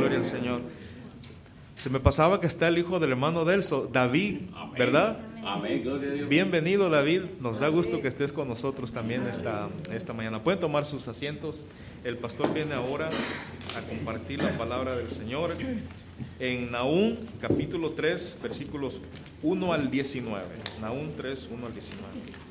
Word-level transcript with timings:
gloria 0.00 0.18
al 0.18 0.24
Señor. 0.24 0.62
Se 1.74 1.90
me 1.90 2.00
pasaba 2.00 2.40
que 2.40 2.46
está 2.46 2.68
el 2.68 2.78
hijo 2.78 3.00
del 3.00 3.10
hermano 3.10 3.44
Delso, 3.44 3.88
David, 3.92 4.40
¿verdad? 4.78 5.18
Amén, 5.44 5.82
gloria 5.82 6.10
a 6.10 6.12
Dios. 6.12 6.28
Bienvenido 6.28 6.90
David, 6.90 7.22
nos 7.40 7.58
da 7.58 7.68
gusto 7.68 8.02
que 8.02 8.08
estés 8.08 8.32
con 8.32 8.48
nosotros 8.48 8.92
también 8.92 9.26
esta, 9.26 9.68
esta 9.92 10.12
mañana. 10.12 10.42
Pueden 10.42 10.60
tomar 10.60 10.84
sus 10.84 11.08
asientos. 11.08 11.64
El 12.04 12.16
pastor 12.16 12.52
viene 12.52 12.74
ahora 12.74 13.08
a 13.76 13.88
compartir 13.88 14.42
la 14.42 14.50
palabra 14.56 14.96
del 14.96 15.08
Señor 15.08 15.54
en 16.38 16.70
Nahum 16.70 17.16
capítulo 17.40 17.90
3 17.90 18.38
versículos 18.42 19.00
1 19.42 19.72
al 19.72 19.90
19. 19.90 20.44
Nahum 20.80 21.12
3, 21.16 21.48
1 21.52 21.66
al 21.66 21.72
19. 21.72 22.49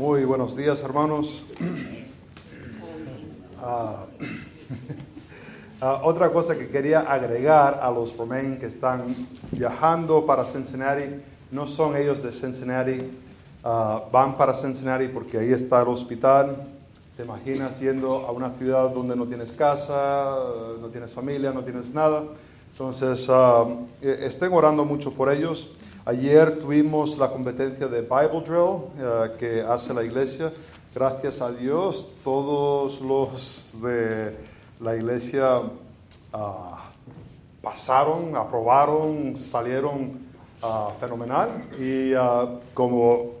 Muy 0.00 0.24
buenos 0.24 0.56
días, 0.56 0.80
hermanos. 0.80 1.44
Ah, 3.62 4.06
ah, 5.82 6.00
otra 6.04 6.30
cosa 6.30 6.56
que 6.56 6.70
quería 6.70 7.00
agregar 7.00 7.78
a 7.82 7.90
los 7.90 8.16
Romain 8.16 8.56
que 8.58 8.64
están 8.64 9.14
viajando 9.50 10.24
para 10.24 10.44
Cincinnati, 10.44 11.20
no 11.50 11.66
son 11.66 11.94
ellos 11.94 12.22
de 12.22 12.32
Cincinnati, 12.32 13.02
ah, 13.62 14.02
van 14.10 14.38
para 14.38 14.54
Cincinnati 14.54 15.08
porque 15.08 15.36
ahí 15.36 15.52
está 15.52 15.82
el 15.82 15.88
hospital. 15.88 16.56
Te 17.18 17.24
imaginas 17.24 17.78
yendo 17.80 18.26
a 18.26 18.32
una 18.32 18.48
ciudad 18.52 18.88
donde 18.88 19.14
no 19.14 19.26
tienes 19.26 19.52
casa, 19.52 20.38
no 20.80 20.88
tienes 20.88 21.12
familia, 21.12 21.52
no 21.52 21.62
tienes 21.62 21.92
nada. 21.92 22.22
Entonces, 22.72 23.28
eh, 24.00 24.20
estén 24.22 24.54
orando 24.54 24.86
mucho 24.86 25.12
por 25.12 25.30
ellos. 25.30 25.68
Ayer 26.06 26.58
tuvimos 26.58 27.18
la 27.18 27.28
competencia 27.28 27.86
de 27.86 28.00
Bible 28.00 28.40
Drill 28.46 28.84
eh, 28.98 29.36
que 29.38 29.60
hace 29.60 29.92
la 29.92 30.02
iglesia. 30.02 30.50
Gracias 30.94 31.42
a 31.42 31.52
Dios, 31.52 32.06
todos 32.24 33.02
los 33.02 33.74
de 33.82 34.34
la 34.80 34.96
iglesia 34.96 35.60
ah, 36.32 36.90
pasaron, 37.60 38.34
aprobaron, 38.34 39.36
salieron 39.36 40.12
ah, 40.62 40.88
fenomenal. 40.98 41.66
Y 41.78 42.14
ah, 42.14 42.48
como 42.72 43.32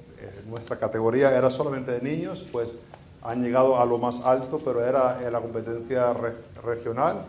nuestra 0.46 0.76
categoría 0.76 1.34
era 1.34 1.50
solamente 1.50 1.92
de 1.92 2.02
niños, 2.02 2.44
pues 2.52 2.74
han 3.22 3.42
llegado 3.42 3.80
a 3.80 3.86
lo 3.86 3.96
más 3.96 4.20
alto, 4.20 4.60
pero 4.62 4.84
era 4.84 5.18
la 5.30 5.40
competencia 5.40 6.12
regional 6.62 7.24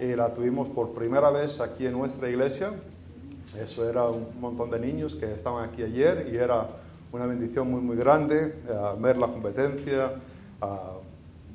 y 0.00 0.14
la 0.14 0.32
tuvimos 0.32 0.68
por 0.68 0.94
primera 0.94 1.30
vez 1.30 1.60
aquí 1.60 1.86
en 1.86 1.94
nuestra 1.94 2.28
iglesia. 2.28 2.72
Eso 3.54 3.88
era 3.88 4.04
un 4.04 4.40
montón 4.40 4.70
de 4.70 4.78
niños 4.78 5.14
que 5.14 5.32
estaban 5.32 5.68
aquí 5.68 5.82
ayer 5.82 6.28
y 6.32 6.36
era 6.36 6.66
una 7.12 7.26
bendición 7.26 7.70
muy, 7.70 7.80
muy 7.80 7.96
grande 7.96 8.46
eh, 8.68 8.96
ver 8.98 9.16
la 9.16 9.28
competencia. 9.28 10.12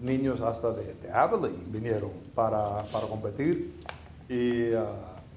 niños 0.02 0.42
hasta 0.42 0.72
de, 0.72 0.96
de, 0.96 1.12
Abilene 1.12 1.64
vinieron 1.68 2.12
para, 2.34 2.84
para 2.92 3.06
competir 3.08 3.72
y 4.28 4.74
uh, 4.74 4.80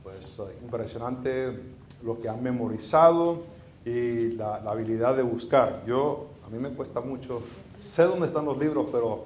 pues 0.03 0.41
impresionante 0.63 1.61
lo 2.03 2.19
que 2.19 2.29
han 2.29 2.43
memorizado 2.43 3.43
y 3.85 4.31
la, 4.37 4.61
la, 4.61 4.71
habilidad 4.71 5.17
de 5.17 5.23
buscar. 5.23 5.83
Yo, 5.87 6.29
a 6.47 6.49
mí 6.49 6.59
me 6.59 6.71
cuesta 6.71 7.03
mucho 7.03 7.43
sé 7.85 8.03
dónde 8.05 8.27
están 8.27 8.47
los 8.47 8.57
libros, 8.59 8.87
pero 8.91 9.25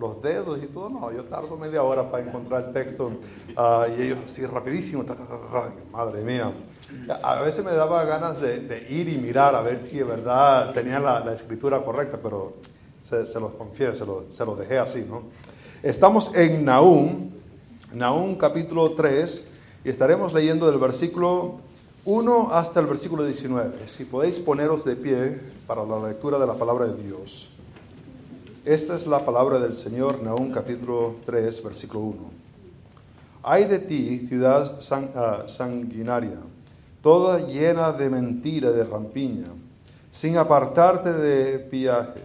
los 0.00 0.22
dedos 0.22 0.58
y 0.62 0.66
todo, 0.66 0.88
no, 0.88 1.12
yo 1.12 1.24
tardo 1.24 1.56
media 1.56 1.82
hora 1.82 2.10
para 2.10 2.24
encontrar 2.24 2.64
el 2.66 2.72
texto 2.72 3.12
ah, 3.56 3.86
y 3.96 4.02
ellos 4.02 4.18
así 4.24 4.44
rapidísimo, 4.46 5.04
madre 5.92 6.22
mía. 6.22 6.52
A 7.22 7.42
veces 7.42 7.64
me 7.64 7.72
daba 7.72 8.04
ganas 8.04 8.40
de, 8.40 8.86
ir 8.88 9.08
y 9.08 9.18
mirar 9.18 9.54
a 9.54 9.60
ver 9.60 9.82
si 9.82 9.98
de 9.98 10.04
verdad 10.04 10.72
tenían 10.72 11.04
la, 11.04 11.32
escritura 11.34 11.84
correcta, 11.84 12.18
pero 12.22 12.54
se, 13.02 13.38
los 13.38 13.52
confieso, 13.52 14.24
se 14.30 14.44
los 14.44 14.58
dejé 14.58 14.78
así, 14.78 15.06
¿no? 15.08 15.22
Estamos 15.82 16.34
en 16.34 16.64
Nahum, 16.64 17.30
Nahum 17.92 18.36
capítulo 18.36 18.92
3, 18.92 19.48
y 19.84 19.90
estaremos 19.90 20.32
leyendo 20.32 20.66
del 20.66 20.78
versículo 20.78 21.60
1 22.06 22.50
hasta 22.52 22.80
el 22.80 22.86
versículo 22.86 23.24
19. 23.24 23.86
Si 23.86 24.04
podéis 24.04 24.38
poneros 24.38 24.84
de 24.84 24.96
pie 24.96 25.40
para 25.66 25.84
la 25.84 26.08
lectura 26.08 26.38
de 26.38 26.46
la 26.46 26.54
palabra 26.54 26.86
de 26.86 27.02
Dios. 27.02 27.50
Esta 28.66 28.96
es 28.96 29.06
la 29.06 29.24
palabra 29.24 29.60
del 29.60 29.74
Señor, 29.74 30.24
Nahum 30.24 30.50
capítulo 30.50 31.14
3, 31.24 31.62
versículo 31.62 32.00
1. 32.00 32.16
Hay 33.44 33.66
de 33.66 33.78
ti, 33.78 34.26
ciudad 34.26 34.80
ah, 35.14 35.44
sanguinaria, 35.46 36.40
toda 37.00 37.46
llena 37.46 37.92
de 37.92 38.10
mentira, 38.10 38.72
de 38.72 38.82
rampiña, 38.82 39.50
sin 40.10 40.36
apartarte 40.36 41.12
de 41.12 41.60
piaje, 41.60 42.20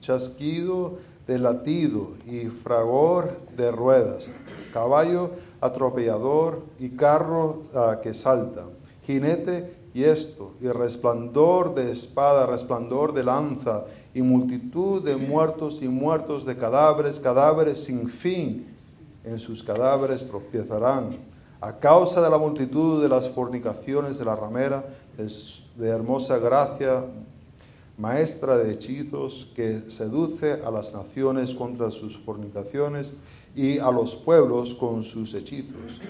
chasquido 0.00 1.00
de 1.26 1.40
latido 1.40 2.12
y 2.24 2.46
fragor 2.46 3.32
de 3.56 3.72
ruedas, 3.72 4.30
caballo 4.72 5.32
atropellador 5.60 6.62
y 6.78 6.90
carro 6.90 7.64
ah, 7.74 7.98
que 8.00 8.14
salta, 8.14 8.66
jinete 9.04 9.74
y 9.92 10.04
esto, 10.04 10.52
y 10.60 10.68
resplandor 10.68 11.74
de 11.74 11.90
espada, 11.90 12.46
resplandor 12.46 13.12
de 13.12 13.24
lanza, 13.24 13.86
y 14.14 14.22
multitud 14.22 15.02
de 15.02 15.16
muertos 15.16 15.82
y 15.82 15.88
muertos 15.88 16.44
de 16.44 16.56
cadáveres, 16.56 17.18
cadáveres 17.18 17.84
sin 17.84 18.08
fin. 18.08 18.66
En 19.24 19.38
sus 19.38 19.62
cadáveres 19.62 20.26
tropiezarán. 20.26 21.18
A 21.60 21.78
causa 21.78 22.22
de 22.22 22.30
la 22.30 22.38
multitud 22.38 23.02
de 23.02 23.08
las 23.08 23.28
fornicaciones 23.28 24.18
de 24.18 24.24
la 24.24 24.34
ramera, 24.34 24.84
de 25.76 25.88
hermosa 25.88 26.38
gracia, 26.38 27.04
maestra 27.98 28.56
de 28.56 28.72
hechizos, 28.72 29.50
que 29.54 29.90
seduce 29.90 30.52
a 30.64 30.70
las 30.70 30.94
naciones 30.94 31.54
contra 31.54 31.90
sus 31.90 32.16
fornicaciones 32.18 33.12
y 33.54 33.78
a 33.78 33.90
los 33.90 34.14
pueblos 34.14 34.74
con 34.74 35.02
sus 35.02 35.34
hechizos 35.34 36.00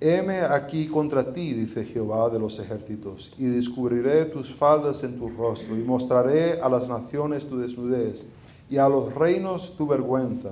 Heme 0.00 0.42
aquí 0.42 0.86
contra 0.86 1.32
ti, 1.32 1.54
dice 1.54 1.84
Jehová 1.84 2.30
de 2.30 2.38
los 2.38 2.60
ejércitos, 2.60 3.32
y 3.36 3.46
descubriré 3.46 4.26
tus 4.26 4.54
faldas 4.54 5.02
en 5.02 5.18
tu 5.18 5.28
rostro, 5.28 5.76
y 5.76 5.82
mostraré 5.82 6.60
a 6.60 6.68
las 6.68 6.88
naciones 6.88 7.48
tu 7.48 7.58
desnudez, 7.58 8.24
y 8.70 8.76
a 8.76 8.88
los 8.88 9.12
reinos 9.12 9.76
tu 9.76 9.88
vergüenza, 9.88 10.50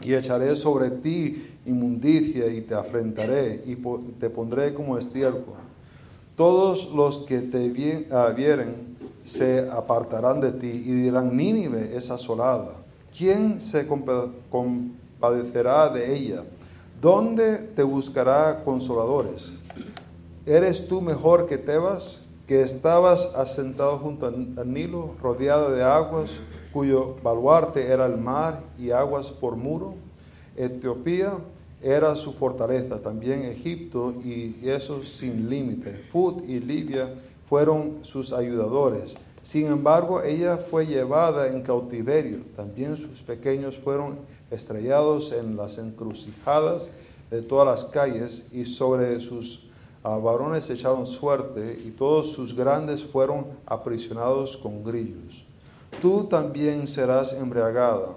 y 0.00 0.14
echaré 0.14 0.56
sobre 0.56 0.90
ti 0.90 1.50
inmundicia, 1.66 2.46
y 2.46 2.62
te 2.62 2.74
afrentaré, 2.74 3.62
y 3.66 3.76
te 4.18 4.30
pondré 4.30 4.72
como 4.72 4.96
estiércol. 4.96 5.56
Todos 6.34 6.94
los 6.94 7.18
que 7.18 7.42
te 7.42 8.08
ah, 8.10 8.32
vieren 8.34 8.96
se 9.26 9.68
apartarán 9.68 10.40
de 10.40 10.50
ti, 10.50 10.82
y 10.86 10.92
dirán, 10.92 11.36
Nínive 11.36 11.94
es 11.94 12.10
asolada. 12.10 12.70
¿Quién 13.14 13.60
se 13.60 13.86
compadecerá 13.86 15.90
de 15.90 16.16
ella? 16.16 16.42
¿Dónde 17.02 17.58
te 17.58 17.82
buscará 17.82 18.62
consoladores? 18.64 19.54
¿Eres 20.46 20.86
tú 20.86 21.00
mejor 21.00 21.48
que 21.48 21.58
Tebas, 21.58 22.20
que 22.46 22.62
estabas 22.62 23.34
asentado 23.34 23.98
junto 23.98 24.26
al 24.26 24.72
Nilo, 24.72 25.16
rodeado 25.20 25.72
de 25.72 25.82
aguas, 25.82 26.38
cuyo 26.72 27.16
baluarte 27.20 27.88
era 27.88 28.06
el 28.06 28.18
mar 28.18 28.62
y 28.78 28.92
aguas 28.92 29.32
por 29.32 29.56
muro? 29.56 29.94
Etiopía 30.56 31.38
era 31.82 32.14
su 32.14 32.34
fortaleza, 32.34 33.00
también 33.00 33.46
Egipto 33.46 34.14
y 34.24 34.54
eso 34.62 35.02
sin 35.02 35.50
límite. 35.50 36.04
Put 36.12 36.48
y 36.48 36.60
Libia 36.60 37.12
fueron 37.48 38.04
sus 38.04 38.32
ayudadores. 38.32 39.16
Sin 39.42 39.66
embargo, 39.66 40.22
ella 40.22 40.56
fue 40.56 40.86
llevada 40.86 41.48
en 41.48 41.62
cautiverio. 41.62 42.42
También 42.54 42.96
sus 42.96 43.22
pequeños 43.22 43.76
fueron 43.76 44.18
estrellados 44.52 45.32
en 45.32 45.56
las 45.56 45.78
encrucijadas 45.78 46.90
de 47.30 47.42
todas 47.42 47.66
las 47.66 47.90
calles 47.90 48.44
y 48.52 48.66
sobre 48.66 49.18
sus 49.18 49.68
ah, 50.04 50.18
varones 50.18 50.68
echaron 50.68 51.06
suerte 51.06 51.80
y 51.84 51.90
todos 51.90 52.32
sus 52.32 52.54
grandes 52.54 53.02
fueron 53.02 53.46
aprisionados 53.66 54.56
con 54.56 54.84
grillos. 54.84 55.44
Tú 56.00 56.24
también 56.24 56.86
serás 56.86 57.32
embriagada 57.32 58.10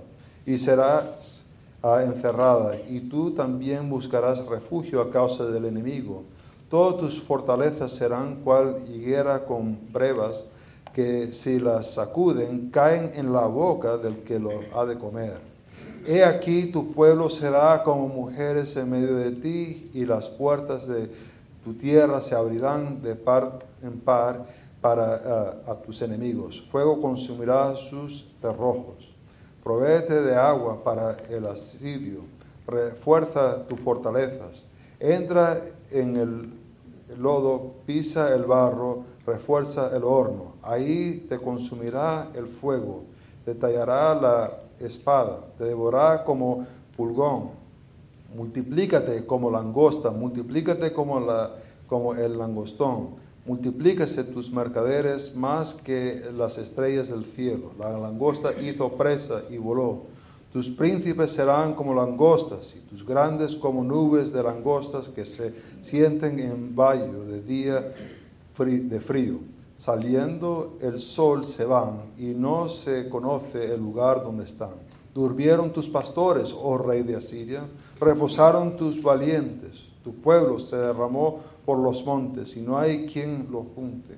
y 0.45 0.57
serás 0.57 1.45
ah, 1.81 2.03
encerrada 2.03 2.75
y 2.89 2.99
tú 2.99 3.31
también 3.31 3.89
buscarás 3.89 4.45
refugio 4.45 5.01
a 5.01 5.09
causa 5.09 5.45
del 5.45 5.65
enemigo. 5.65 6.23
Todas 6.69 6.97
tus 6.97 7.21
fortalezas 7.21 7.93
serán 7.93 8.41
cual 8.43 8.83
higuera 8.89 9.45
con 9.45 9.79
brevas 9.93 10.45
que 10.93 11.31
si 11.31 11.59
las 11.59 11.93
sacuden 11.93 12.69
caen 12.69 13.11
en 13.15 13.31
la 13.31 13.47
boca 13.47 13.97
del 13.97 14.23
que 14.23 14.39
lo 14.39 14.51
ha 14.73 14.85
de 14.85 14.97
comer. 14.97 15.54
He 16.07 16.23
aquí 16.23 16.67
tu 16.67 16.93
pueblo 16.93 17.29
será 17.29 17.81
como 17.83 18.07
mujeres 18.07 18.75
en 18.75 18.91
medio 18.91 19.15
de 19.15 19.31
ti 19.31 19.89
y 19.91 20.05
las 20.05 20.29
puertas 20.29 20.87
de 20.87 21.09
tu 21.63 21.73
tierra 21.73 22.21
se 22.21 22.35
abrirán 22.35 23.01
de 23.01 23.15
par 23.15 23.65
en 23.81 23.99
par 23.99 24.45
para 24.81 25.15
eh, 25.15 25.71
a 25.71 25.75
tus 25.75 26.03
enemigos. 26.03 26.61
Fuego 26.69 27.01
consumirá 27.01 27.75
sus 27.75 28.29
cerrojos. 28.39 29.15
Provéete 29.63 30.21
de 30.21 30.35
agua 30.35 30.83
para 30.83 31.17
el 31.27 31.47
asidio. 31.47 32.19
Refuerza 32.67 33.63
tus 33.67 33.79
fortalezas. 33.79 34.67
Entra 34.99 35.59
en 35.89 36.17
el 36.17 36.53
lodo, 37.19 37.73
pisa 37.87 38.31
el 38.35 38.43
barro, 38.43 39.05
refuerza 39.25 39.89
el 39.95 40.03
horno. 40.03 40.53
Ahí 40.61 41.25
te 41.27 41.39
consumirá 41.39 42.29
el 42.35 42.45
fuego, 42.45 43.05
te 43.43 43.55
tallará 43.55 44.13
la 44.13 44.64
espada, 44.79 45.45
te 45.57 45.65
devorará 45.65 46.23
como 46.23 46.65
pulgón. 46.95 47.51
Multiplícate 48.35 49.25
como 49.25 49.49
langosta, 49.49 50.11
multiplícate 50.11 50.91
como, 50.91 51.19
la, 51.19 51.51
como 51.87 52.13
el 52.15 52.37
langostón. 52.37 53.23
Multiplícase 53.45 54.23
tus 54.23 54.51
mercaderes 54.51 55.35
más 55.35 55.75
que 55.75 56.23
las 56.35 56.57
estrellas 56.57 57.09
del 57.09 57.25
cielo. 57.25 57.71
La 57.77 57.97
langosta 57.97 58.51
hizo 58.59 58.89
presa 58.93 59.43
y 59.49 59.57
voló. 59.57 60.01
Tus 60.51 60.69
príncipes 60.69 61.31
serán 61.31 61.75
como 61.75 61.93
langostas 61.93 62.75
y 62.75 62.79
tus 62.79 63.05
grandes 63.05 63.55
como 63.55 63.83
nubes 63.83 64.31
de 64.31 64.41
langostas 64.41 65.09
que 65.09 65.25
se 65.25 65.53
sienten 65.81 66.39
en 66.39 66.75
valle 66.75 67.11
de 67.11 67.41
día 67.41 67.93
de 68.57 68.99
frío. 69.01 69.39
Saliendo 69.77 70.77
el 70.81 70.99
sol 70.99 71.43
se 71.43 71.65
van 71.65 72.13
y 72.17 72.27
no 72.27 72.69
se 72.69 73.09
conoce 73.09 73.73
el 73.73 73.81
lugar 73.81 74.23
donde 74.23 74.45
están. 74.45 74.73
Durmieron 75.13 75.71
tus 75.71 75.89
pastores, 75.89 76.53
oh 76.53 76.77
rey 76.77 77.03
de 77.03 77.15
Asiria, 77.15 77.65
reposaron 77.99 78.75
tus 78.77 79.01
valientes. 79.01 79.85
Tu 80.03 80.13
pueblo 80.13 80.59
se 80.59 80.75
derramó 80.77 81.39
por 81.65 81.79
los 81.79 82.05
montes 82.05 82.55
y 82.57 82.61
no 82.61 82.77
hay 82.77 83.05
quien 83.05 83.47
lo 83.51 83.63
junte. 83.75 84.15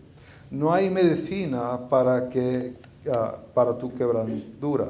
No 0.51 0.73
hay 0.73 0.89
medicina 0.89 1.87
para, 1.89 2.29
que, 2.29 2.75
ah, 3.11 3.35
para 3.53 3.77
tu 3.77 3.93
quebradura. 3.93 4.87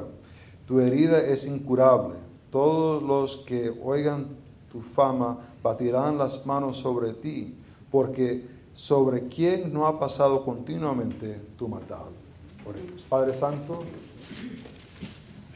Tu 0.66 0.80
herida 0.80 1.18
es 1.18 1.46
incurable. 1.46 2.14
Todos 2.50 3.02
los 3.02 3.38
que 3.38 3.70
oigan 3.82 4.26
tu 4.70 4.80
fama 4.80 5.38
batirán 5.62 6.18
las 6.18 6.46
manos 6.46 6.78
sobre 6.78 7.12
ti, 7.14 7.54
porque 7.90 8.57
sobre 8.78 9.26
quien 9.26 9.72
no 9.72 9.88
ha 9.88 9.98
pasado 9.98 10.44
continuamente 10.44 11.40
tu 11.58 11.66
maldad. 11.66 12.12
Padre 13.08 13.34
Santo, 13.34 13.82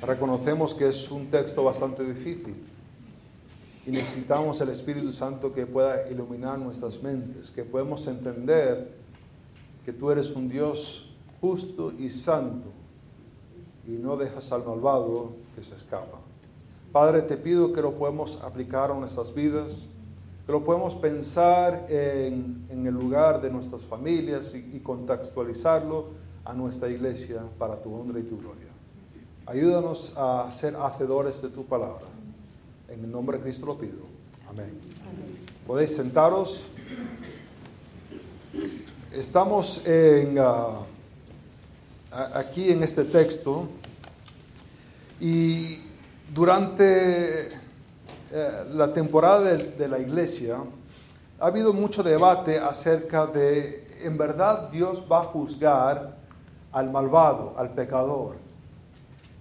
reconocemos 0.01 0.75
que 0.75 0.89
es 0.89 1.09
un 1.09 1.27
texto 1.27 1.63
bastante 1.63 2.03
difícil 2.03 2.57
y 3.87 3.93
necesitamos 3.93 4.61
el 4.61 4.71
Espíritu 4.71 5.13
Santo 5.13 5.53
que 5.53 5.67
pueda 5.67 6.11
iluminar 6.11 6.59
nuestras 6.59 7.01
mentes, 7.01 7.53
que 7.53 7.63
podemos 7.63 8.09
entender 8.09 8.93
que 9.85 9.93
tú 9.93 10.11
eres 10.11 10.33
un 10.33 10.49
Dios 10.49 11.15
justo 11.41 11.93
y 11.97 12.11
santo 12.11 12.73
y 13.87 13.93
no 13.93 14.17
dejas 14.17 14.51
al 14.51 14.65
malvado 14.65 15.37
que 15.55 15.63
se 15.63 15.77
escapa. 15.77 16.19
Padre, 16.91 17.23
te 17.23 17.37
pido 17.37 17.73
que 17.73 17.83
lo 17.83 17.93
podemos 17.93 18.43
aplicar 18.43 18.91
a 18.91 18.95
nuestras 18.95 19.33
vidas, 19.33 19.87
que 20.47 20.53
lo 20.53 20.65
podemos 20.65 20.95
pensar 20.95 21.87
en, 21.89 22.67
el 22.71 22.95
lugar 22.95 23.41
de 23.41 23.51
nuestras 23.51 23.85
familias 23.85 24.55
y, 24.55 24.81
contextualizarlo 24.81 26.07
a 26.45 26.53
nuestra 26.53 26.89
iglesia 26.89 27.43
para 27.59 27.81
tu 27.81 27.95
honra 27.95 28.19
y 28.19 28.25
tu 28.25 28.39
gloria. 28.39 28.69
Ayúdanos 29.47 30.15
a 30.17 30.51
ser 30.53 30.75
hacedores 30.77 31.41
de 31.41 31.49
tu 31.49 31.65
palabra. 31.65 32.07
En 32.89 33.05
el 33.05 33.11
nombre 33.11 33.39
de 33.39 33.45
Cristo 33.45 33.67
lo 33.67 33.79
pido. 33.79 33.99
Amén. 34.49 34.79
Podéis 35.67 35.95
sentaros. 35.95 36.65
Estamos 39.13 39.83
ah, 40.39 40.81
aquí 42.35 42.71
en 42.71 42.83
este 42.83 43.05
texto 43.05 43.69
y 45.21 45.79
durante 46.35 47.62
eh, 48.35 48.65
la 48.73 48.95
temporada 48.95 49.41
de, 49.41 49.89
la 49.89 49.99
iglesia 49.99 50.57
ha 51.39 51.47
habido 51.47 51.75
mucho 51.75 52.03
debate 52.03 52.59
acerca 52.59 53.27
de, 53.27 53.87
en 54.03 54.17
verdad, 54.17 54.71
Dios 54.71 55.05
va 55.11 55.21
a 55.21 55.25
juzgar 55.25 56.17
al 56.73 56.91
malvado, 56.91 57.53
al 57.59 57.75
pecador. 57.75 58.37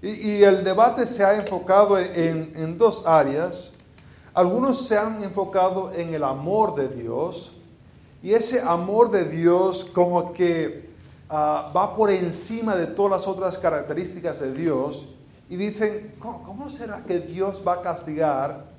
Y, 0.02 0.44
el 0.44 0.66
debate 0.66 1.08
se 1.08 1.24
ha 1.24 1.36
enfocado 1.36 1.98
en, 1.98 2.78
dos 2.78 3.06
áreas. 3.06 3.72
Algunos 4.34 4.86
se 4.86 4.98
han 4.98 5.24
enfocado 5.24 5.94
en 5.94 6.14
el 6.14 6.26
amor 6.26 6.76
de 6.76 6.90
Dios 6.90 7.54
y 8.22 8.34
ese 8.34 8.60
amor 8.60 9.10
de 9.10 9.24
Dios 9.24 9.86
como 9.94 10.34
que 10.34 10.90
ah, 11.30 11.72
va 11.74 11.96
por 11.96 12.10
encima 12.10 12.76
de 12.76 12.88
todas 12.88 13.12
las 13.12 13.28
otras 13.28 13.58
características 13.58 14.42
de 14.42 14.54
Dios 14.54 15.08
y 15.50 15.56
dicen, 15.56 16.16
¿cómo, 16.20 16.70
será 16.70 17.04
que 17.04 17.20
Dios 17.20 17.62
va 17.66 17.76
a 17.76 17.82
castigar? 17.82 18.71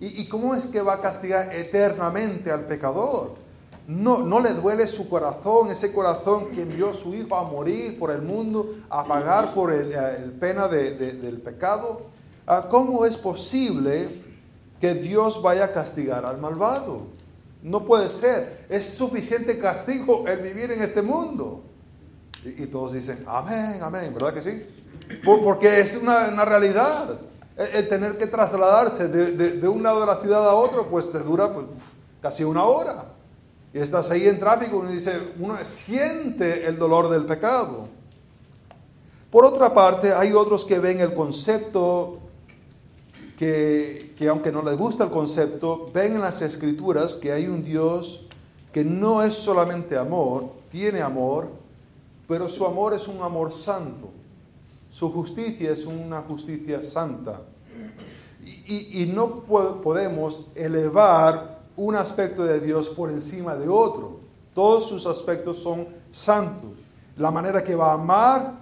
¿Y, 0.00 0.22
¿Y 0.22 0.28
cómo 0.28 0.54
es 0.54 0.66
que 0.66 0.82
va 0.82 0.94
a 0.94 1.00
castigar 1.00 1.54
eternamente 1.54 2.50
al 2.50 2.66
pecador? 2.66 3.46
no, 3.86 4.18
no 4.18 4.40
le 4.40 4.52
duele 4.52 4.86
su 4.88 5.08
corazón, 5.08 5.70
ese 5.70 5.92
corazón 5.92 6.50
que 6.50 6.62
envió 6.62 6.90
a 6.90 6.94
su 6.94 7.14
hijo 7.14 7.36
a 7.36 7.44
morir 7.44 7.98
por 7.98 8.10
el 8.10 8.22
mundo, 8.22 8.74
a 8.90 9.04
pagar 9.04 9.54
por 9.54 9.72
el, 9.72 9.92
eh, 9.92 10.32
pena 10.40 10.66
del 10.66 11.40
pecado. 11.40 12.02
Ah, 12.46 12.66
¿Cómo 12.68 13.06
es 13.06 13.16
posible 13.16 14.08
que 14.80 14.94
Dios 14.94 15.40
vaya 15.40 15.66
a 15.66 15.72
castigar 15.72 16.24
al 16.24 16.38
malvado? 16.38 17.06
No 17.62 17.84
puede 17.84 18.08
ser. 18.08 18.66
Es 18.68 18.94
suficiente 18.94 19.58
castigo 19.58 20.26
el 20.26 20.40
vivir 20.40 20.72
en 20.72 20.82
este 20.82 21.02
mundo. 21.02 21.62
Y, 22.44 22.66
todos 22.66 22.92
dicen, 22.92 23.24
amén, 23.26 23.80
amén, 23.82 24.12
¿verdad 24.12 24.34
que 24.34 24.42
sí? 24.42 24.62
porque 25.24 25.80
es 25.80 25.96
una, 25.96 26.44
realidad. 26.44 27.18
El, 27.56 27.88
tener 27.88 28.18
que 28.18 28.26
trasladarse 28.26 29.08
de, 29.08 29.68
un 29.68 29.82
lado 29.82 30.00
de 30.00 30.06
la 30.06 30.20
ciudad 30.20 30.48
a 30.48 30.54
otro, 30.54 30.86
pues 30.88 31.10
te 31.10 31.18
dura 31.20 31.52
pues, 31.52 31.66
casi 32.20 32.44
una 32.44 32.64
hora 32.64 33.16
y 33.76 33.78
estás 33.78 34.10
ahí 34.10 34.26
en 34.26 34.40
tráfico, 34.40 34.78
uno 34.78 34.88
dice, 34.88 35.34
uno 35.38 35.54
siente 35.62 36.66
el 36.66 36.78
dolor 36.78 37.10
del 37.10 37.26
pecado. 37.26 37.88
Por 39.30 39.44
otra 39.44 39.74
parte, 39.74 40.14
hay 40.14 40.32
otros 40.32 40.64
que 40.64 40.78
ven 40.78 41.00
el 41.00 41.12
concepto 41.12 42.20
que, 43.36 44.14
que, 44.16 44.28
aunque 44.28 44.50
no 44.50 44.62
les 44.62 44.78
gusta 44.78 45.04
el 45.04 45.10
concepto, 45.10 45.90
ven 45.92 46.14
en 46.14 46.22
las 46.22 46.40
escrituras 46.40 47.12
que 47.12 47.32
hay 47.32 47.48
un 47.48 47.62
Dios 47.62 48.26
que 48.72 48.82
no 48.82 49.22
es 49.22 49.34
solamente 49.34 49.98
amor, 49.98 50.52
tiene 50.70 51.02
amor, 51.02 51.50
pero 52.26 52.48
su 52.48 52.64
amor 52.64 52.94
es 52.94 53.06
un 53.08 53.20
amor 53.22 53.52
santo. 53.52 54.08
Su 54.96 55.12
justicia 55.12 55.72
es 55.72 55.84
una 55.84 56.22
justicia 56.22 56.82
santa. 56.82 57.42
Y, 58.66 59.02
y 59.02 59.06
no 59.14 59.42
podemos 59.42 60.46
elevar 60.54 61.58
un 61.76 61.96
aspecto 61.96 62.44
de 62.44 62.60
Dios 62.60 62.88
por 62.88 63.10
encima 63.10 63.56
de 63.56 63.68
otro. 63.68 64.20
Todos 64.54 64.88
sus 64.88 65.04
aspectos 65.04 65.58
son 65.58 65.86
santos. 66.10 66.70
La 67.18 67.30
manera 67.30 67.62
que 67.62 67.76
va 67.76 67.90
a 67.90 67.92
amar, 67.92 68.54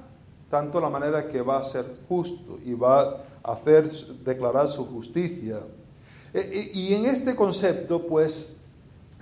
tanto 0.50 0.80
la 0.80 0.90
manera 0.90 1.28
que 1.28 1.40
va 1.40 1.58
a 1.58 1.62
ser 1.62 2.00
justo 2.08 2.58
y 2.64 2.74
va 2.74 3.22
a 3.40 3.52
hacer 3.52 3.88
declarar 4.24 4.68
su 4.68 4.84
justicia. 4.86 5.60
E, 6.32 6.40
e, 6.40 6.70
y 6.76 6.94
en 6.94 7.06
este 7.06 7.36
concepto, 7.36 8.08
pues, 8.08 8.56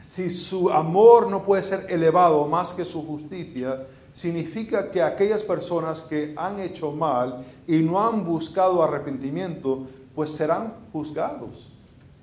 si 0.02 0.31
su 0.31 0.71
amor 0.71 1.26
no 1.28 1.42
puede 1.42 1.62
ser 1.62 1.85
elevado 1.90 2.47
más 2.47 2.73
que 2.73 2.87
su 2.87 3.07
justicia, 3.07 3.87
significa 4.12 4.90
que 4.90 5.02
aquellas 5.02 5.42
personas 5.42 6.02
que 6.02 6.35
han 6.37 6.59
hecho 6.59 6.92
mal 6.92 7.45
y 7.66 7.78
no 7.78 8.07
han 8.07 8.25
buscado 8.25 8.83
arrepentimiento, 8.83 9.87
pues 10.14 10.31
serán 10.33 10.75
juzgados 10.92 11.73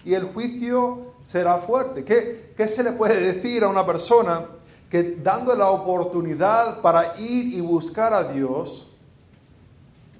y 0.05 0.13
el 0.13 0.25
juicio 0.25 1.13
será 1.21 1.57
fuerte. 1.57 2.03
¿Qué, 2.03 2.67
se 2.67 2.83
le 2.83 2.91
puede 2.93 3.19
decir 3.33 3.63
a 3.63 3.69
una 3.69 3.85
persona 3.85 4.45
que 4.89 5.17
dando 5.21 5.55
la 5.55 5.69
oportunidad 5.69 6.81
para 6.81 7.15
ir 7.19 7.53
y 7.53 7.61
buscar 7.61 8.13
a 8.13 8.23
Dios, 8.23 8.87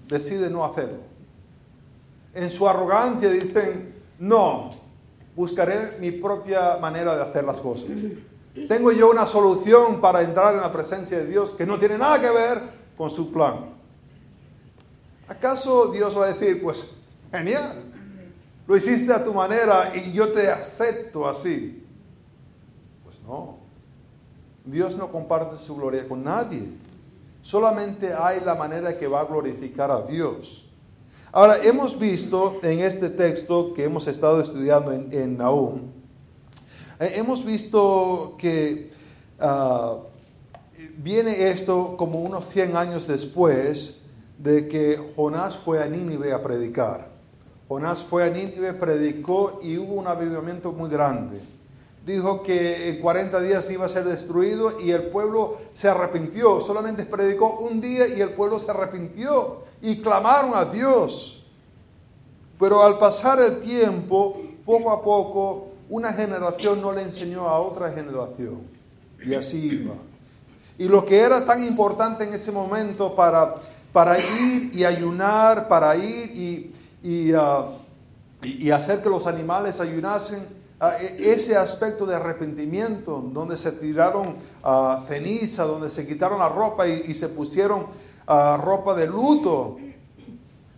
decide 0.07 0.49
no 0.49 0.65
hacerlo? 0.65 0.99
En 2.33 2.49
su 2.51 2.67
arrogancia 2.67 3.29
dicen, 3.29 3.95
no, 4.19 4.69
buscaré 5.35 5.97
mi 5.99 6.11
propia 6.11 6.77
manera 6.77 7.15
de 7.15 7.23
hacer 7.23 7.43
las 7.43 7.59
cosas. 7.59 7.89
Tengo 8.67 8.91
yo 8.91 9.09
una 9.09 9.27
solución 9.27 10.01
para 10.01 10.21
entrar 10.21 10.55
en 10.55 10.61
la 10.61 10.71
presencia 10.71 11.19
de 11.19 11.25
Dios 11.25 11.51
que 11.51 11.65
no 11.65 11.77
tiene 11.77 11.97
nada 11.97 12.19
que 12.19 12.29
ver 12.29 12.61
con 12.97 13.09
su 13.09 13.31
plan. 13.31 13.77
¿Acaso 15.27 15.91
Dios 15.91 16.17
va 16.17 16.25
a 16.25 16.33
decir, 16.33 16.61
pues, 16.61 16.85
genial, 17.31 17.89
lo 18.69 18.77
hiciste 18.77 19.11
a 19.11 19.23
tu 19.23 19.33
manera 19.33 19.91
y 19.95 20.11
yo 20.11 20.31
te 20.31 20.49
acepto 20.49 21.27
así. 21.27 21.83
Pues 23.03 23.19
no. 23.23 23.57
Dios 24.63 24.95
no 24.95 25.11
comparte 25.11 25.57
su 25.57 25.75
gloria 25.75 26.07
con 26.07 26.23
nadie. 26.23 26.63
Solamente 27.41 28.13
hay 28.13 28.41
la 28.41 28.53
manera 28.53 28.95
que 28.97 29.07
va 29.07 29.21
a 29.21 29.25
glorificar 29.25 29.89
a 29.89 30.03
Dios. 30.03 30.69
Ahora, 31.31 31.57
hemos 31.63 31.97
visto 31.97 32.59
en 32.61 32.81
este 32.81 33.09
texto 33.09 33.73
que 33.73 33.85
hemos 33.85 34.05
estado 34.05 34.39
estudiando 34.39 34.91
en, 34.91 35.09
en 35.11 35.37
hemos 36.99 37.45
visto 37.45 38.35
que 38.37 38.91
ah, 39.39 39.97
viene 40.97 41.49
esto 41.49 41.95
como 41.97 42.19
unos 42.19 42.45
100 42.51 42.75
años 42.75 43.07
después 43.07 43.99
de 44.37 44.67
que 44.67 45.13
Jonás 45.15 45.57
fue 45.57 45.81
a 45.81 45.87
Nínive 45.87 46.33
a 46.33 46.43
predicar. 46.43 47.09
Jonás 47.67 48.01
fue 48.03 48.23
a 48.23 48.29
Nínive, 48.29 48.73
predicó 48.73 49.59
y 49.61 49.77
hubo 49.77 49.93
un 49.93 50.07
avivamiento 50.07 50.71
muy 50.71 50.89
grande. 50.89 51.39
dijo 52.05 52.41
que 52.41 52.89
en 52.89 53.01
40 53.01 53.39
días 53.41 53.69
iba 53.69 53.85
a 53.85 53.89
ser 53.89 54.03
destruido 54.05 54.79
y 54.81 54.91
el 54.91 55.03
pueblo 55.03 55.57
se 55.73 55.87
arrepintió. 55.87 56.59
Solamente 56.61 57.05
predicó 57.05 57.59
un 57.59 57.79
día 57.79 58.07
y 58.07 58.21
el 58.21 58.31
pueblo 58.31 58.59
se 58.59 58.71
arrepintió 58.71 59.59
y 59.81 60.01
clamaron 60.01 60.55
a 60.55 60.65
Dios. 60.65 61.45
Pero 62.59 62.83
al 62.83 62.97
pasar 62.97 63.39
el 63.39 63.61
tiempo, 63.61 64.41
poco 64.65 64.91
a 64.91 65.03
poco, 65.03 65.67
una 65.89 66.13
generación 66.13 66.81
no 66.81 66.93
le 66.93 67.01
enseñó 67.01 67.49
a 67.49 67.59
otra 67.59 67.91
generación. 67.91 68.61
Y 69.25 69.33
así 69.33 69.65
iba. 69.65 69.95
Y 70.77 70.87
lo 70.87 71.05
que 71.05 71.19
era 71.19 71.45
tan 71.45 71.61
importante 71.63 72.23
en 72.23 72.33
ese 72.33 72.51
momento 72.51 73.15
para, 73.15 73.55
para 73.91 74.17
ir 74.17 74.71
y 74.73 74.85
ayunar, 74.85 75.67
para 75.67 75.95
ir 75.97 76.31
y, 76.31 76.73
y, 77.03 77.33
ah, 77.33 77.65
hacer 78.73 79.01
que 79.01 79.09
los 79.09 79.27
animales 79.27 79.81
ayunasen, 79.81 80.45
ah, 80.79 80.93
e, 81.01 81.31
ese 81.31 81.57
aspecto 81.57 82.05
de 82.05 82.15
arrepentimiento, 82.15 83.21
donde 83.33 83.57
se 83.57 83.73
tiraron 83.73 84.35
uh, 84.63 85.05
ceniza, 85.07 85.63
donde 85.63 85.89
se 85.89 86.07
quitaron 86.07 86.39
la 86.39 86.47
ropa 86.47 86.87
y, 86.87 87.13
se 87.13 87.27
pusieron 87.27 87.87
ropa 88.25 88.93
de 88.93 89.07
luto, 89.07 89.77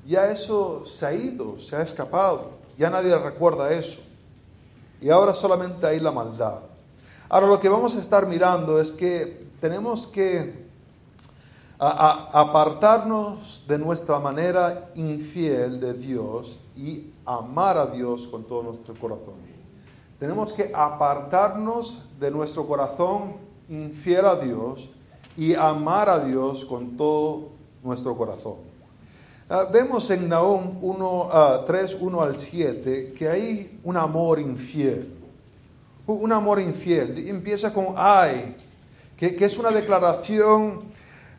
ya 0.08 0.32
eso 0.32 0.86
se 0.86 1.06
ha 1.06 1.13
ido, 1.13 1.60
se 1.60 1.75
ha 1.75 1.82
escapado, 1.82 2.51
ya 2.77 2.89
nadie 2.89 3.15
recuerda 3.20 3.72
eso. 3.74 4.00
Y 5.01 5.10
ahora 5.10 5.34
solamente 5.34 5.86
hay 5.86 6.00
la 6.00 6.12
maldad. 6.12 6.60
Ahora 7.27 7.48
lo 7.48 7.60
que 7.60 7.67
vamos 7.70 7.96
a 7.96 8.00
estar 8.00 8.27
mirando 8.27 8.79
es 8.79 8.91
que 8.91 9.48
tenemos 9.60 10.08
que 10.08 10.70
apartarnos 11.79 13.63
de 13.67 13.79
nuestra 13.79 14.20
manera 14.20 14.91
infiel 14.93 15.79
de 15.79 15.96
Dios 15.96 16.60
y 16.75 17.12
amar 17.25 17.77
a 17.77 17.88
Dios 17.88 18.27
con 18.27 18.43
todo 18.43 18.62
nuestro 18.62 18.93
corazón. 18.93 19.34
Tenemos 20.20 20.53
que 20.53 20.72
apartarnos 20.75 22.05
de 22.20 22.29
nuestro 22.29 22.67
corazón 22.67 23.38
infiel 23.67 24.25
a 24.25 24.36
Dios 24.36 24.89
y 25.36 25.55
amar 25.55 26.10
a 26.10 26.20
Dios 26.20 26.63
con 26.63 26.96
todo 26.96 27.50
nuestro 27.84 28.15
corazón. 28.15 28.71
Ah, 29.53 29.67
vemos 29.70 30.10
en 30.12 30.29
Nahum 30.29 30.77
1, 30.81 31.65
3, 31.67 31.98
1 32.00 32.22
al 32.22 32.39
7 32.39 33.13
que 33.13 33.27
hay 33.27 33.81
un 33.84 33.98
amor 33.98 34.39
infiel. 34.39 35.13
Un 36.08 36.31
amor 36.31 36.62
infiel. 36.62 37.27
Empieza 37.27 37.74
con 37.74 37.88
ay, 37.98 38.55
que, 39.17 39.36
es 39.38 39.58
una 39.58 39.72
declaración, 39.72 40.84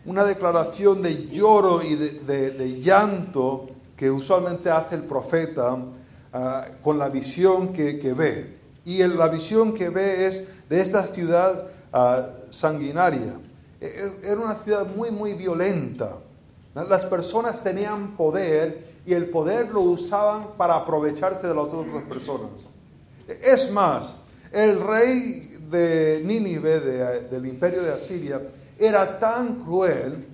una 0.05 0.25
declaración 0.25 1.01
de 1.01 1.29
lloro 1.29 1.83
y 1.83 1.95
de, 1.95 2.81
llanto 2.83 3.71
que 3.97 4.11
usualmente 4.11 4.69
hace 4.69 4.97
el 4.97 5.05
profeta 5.05 5.79
ah, 6.35 6.67
con 6.83 6.99
la 6.99 7.09
visión 7.09 7.73
que, 7.73 7.95
ve. 8.15 8.59
Y 8.85 9.03
la 9.05 9.29
visión 9.29 9.73
que 9.73 9.89
ve 9.89 10.27
es 10.27 10.49
de 10.69 10.83
esta 10.83 11.07
ciudad 11.07 11.67
ah, 11.95 12.29
sanguinaria. 12.51 13.41
E, 13.81 13.87
e, 13.87 14.31
era 14.31 14.39
una 14.39 14.57
ciudad 14.57 14.87
muy, 14.95 15.11
muy 15.11 15.33
violenta. 15.33 16.19
Las 16.75 17.05
personas 17.05 17.63
tenían 17.63 18.17
poder 18.17 18.93
y 19.05 19.13
el 19.13 19.29
poder 19.29 19.71
lo 19.71 19.81
usaban 19.81 20.49
para 20.57 20.77
aprovecharse 20.77 21.47
de 21.47 21.55
las 21.55 21.69
otras 21.69 22.03
personas. 22.05 22.69
Es 23.43 23.71
más, 23.71 24.15
el 24.51 24.81
rey 24.81 25.59
de 25.71 26.23
Nínive, 26.25 26.81
del 26.81 27.47
imperio 27.47 27.83
de 27.83 27.93
Asiria, 27.93 28.41
era 28.79 29.19
tan 29.19 29.65
cruel 29.65 30.27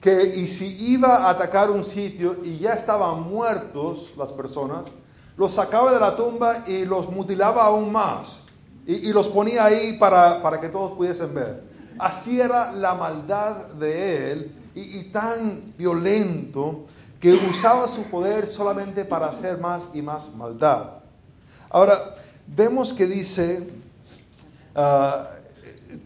que 0.00 0.22
y 0.36 0.48
si 0.48 0.92
iba 0.92 1.16
a 1.16 1.30
atacar 1.30 1.70
un 1.70 1.84
sitio 1.84 2.36
y 2.42 2.58
ya 2.58 2.72
estaban 2.74 3.22
muertos 3.22 4.12
las 4.16 4.32
personas, 4.32 4.92
los 5.36 5.52
sacaba 5.52 5.92
de 5.92 6.00
la 6.00 6.16
tumba 6.16 6.64
y 6.66 6.84
los 6.84 7.10
mutilaba 7.10 7.64
aún 7.64 7.92
más. 7.92 8.42
Y, 8.86 9.12
los 9.12 9.28
ponía 9.28 9.66
ahí 9.66 9.98
para, 9.98 10.42
para, 10.42 10.60
que 10.60 10.68
todos 10.68 10.92
pudiesen 10.92 11.32
ver. 11.32 11.62
Así 11.98 12.40
era 12.40 12.72
la 12.72 12.94
maldad 12.94 13.68
de 13.78 14.32
él 14.32 14.59
y, 14.80 15.10
tan 15.12 15.74
violento 15.76 16.86
que 17.20 17.32
usaba 17.32 17.86
su 17.88 18.04
poder 18.04 18.48
solamente 18.48 19.04
para 19.04 19.28
hacer 19.28 19.58
más 19.58 19.90
y 19.94 20.02
más 20.02 20.34
maldad. 20.34 20.92
Ahora, 21.68 21.98
vemos 22.46 22.92
que 22.92 23.06
dice 23.06 23.68
Ah, 24.74 25.30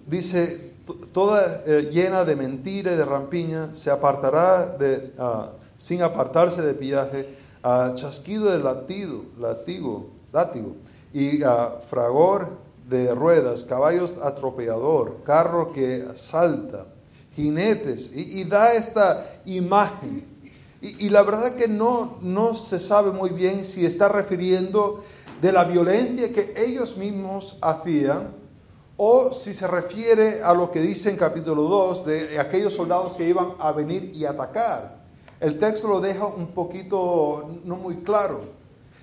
dice, 0.06 0.72
toda 1.12 1.62
eh, 1.66 1.90
llena 1.92 2.24
de 2.24 2.34
mentira 2.34 2.92
y 2.92 2.96
de 2.96 3.04
rampiña, 3.04 3.76
se 3.76 3.90
apartará 3.90 4.66
de, 4.66 5.12
ah, 5.18 5.50
sin 5.76 6.02
apartarse 6.02 6.62
de 6.62 6.74
pillaje, 6.74 7.36
a 7.62 7.92
chasquido 7.94 8.50
de 8.50 8.58
latido, 8.58 9.22
latigo, 9.38 10.10
látigo, 10.32 10.76
y 11.12 11.40
fragor 11.88 12.50
de 12.88 13.14
ruedas, 13.14 13.64
caballos 13.64 14.14
atropellador, 14.22 15.22
carro 15.24 15.72
que 15.72 16.04
salta, 16.16 16.86
jinetes, 17.34 18.10
y, 18.14 18.44
da 18.44 18.74
esta 18.74 19.26
imagen. 19.44 20.24
Y, 20.80 21.08
la 21.08 21.22
verdad 21.22 21.56
que 21.56 21.66
no, 21.66 22.18
no 22.20 22.54
se 22.54 22.78
sabe 22.78 23.10
muy 23.10 23.30
bien 23.30 23.64
si 23.64 23.86
está 23.86 24.08
refiriendo 24.08 25.02
de 25.40 25.52
la 25.52 25.64
violencia 25.64 26.32
que 26.32 26.54
ellos 26.56 26.96
mismos 26.96 27.56
hacían 27.60 28.34
o 28.96 29.32
si 29.32 29.54
se 29.54 29.66
refiere 29.66 30.42
a 30.42 30.54
lo 30.54 30.70
que 30.70 30.80
dice 30.80 31.10
en 31.10 31.16
capítulo 31.16 31.62
2 31.62 32.06
de 32.06 32.38
aquellos 32.38 32.74
soldados 32.74 33.14
que 33.14 33.28
iban 33.28 33.54
a 33.58 33.72
venir 33.72 34.12
y 34.14 34.24
atacar. 34.24 35.04
El 35.40 35.58
texto 35.58 35.88
lo 35.88 36.00
deja 36.00 36.26
un 36.26 36.48
poquito 36.48 37.58
no 37.64 37.76
muy 37.76 37.96
claro. 37.96 38.42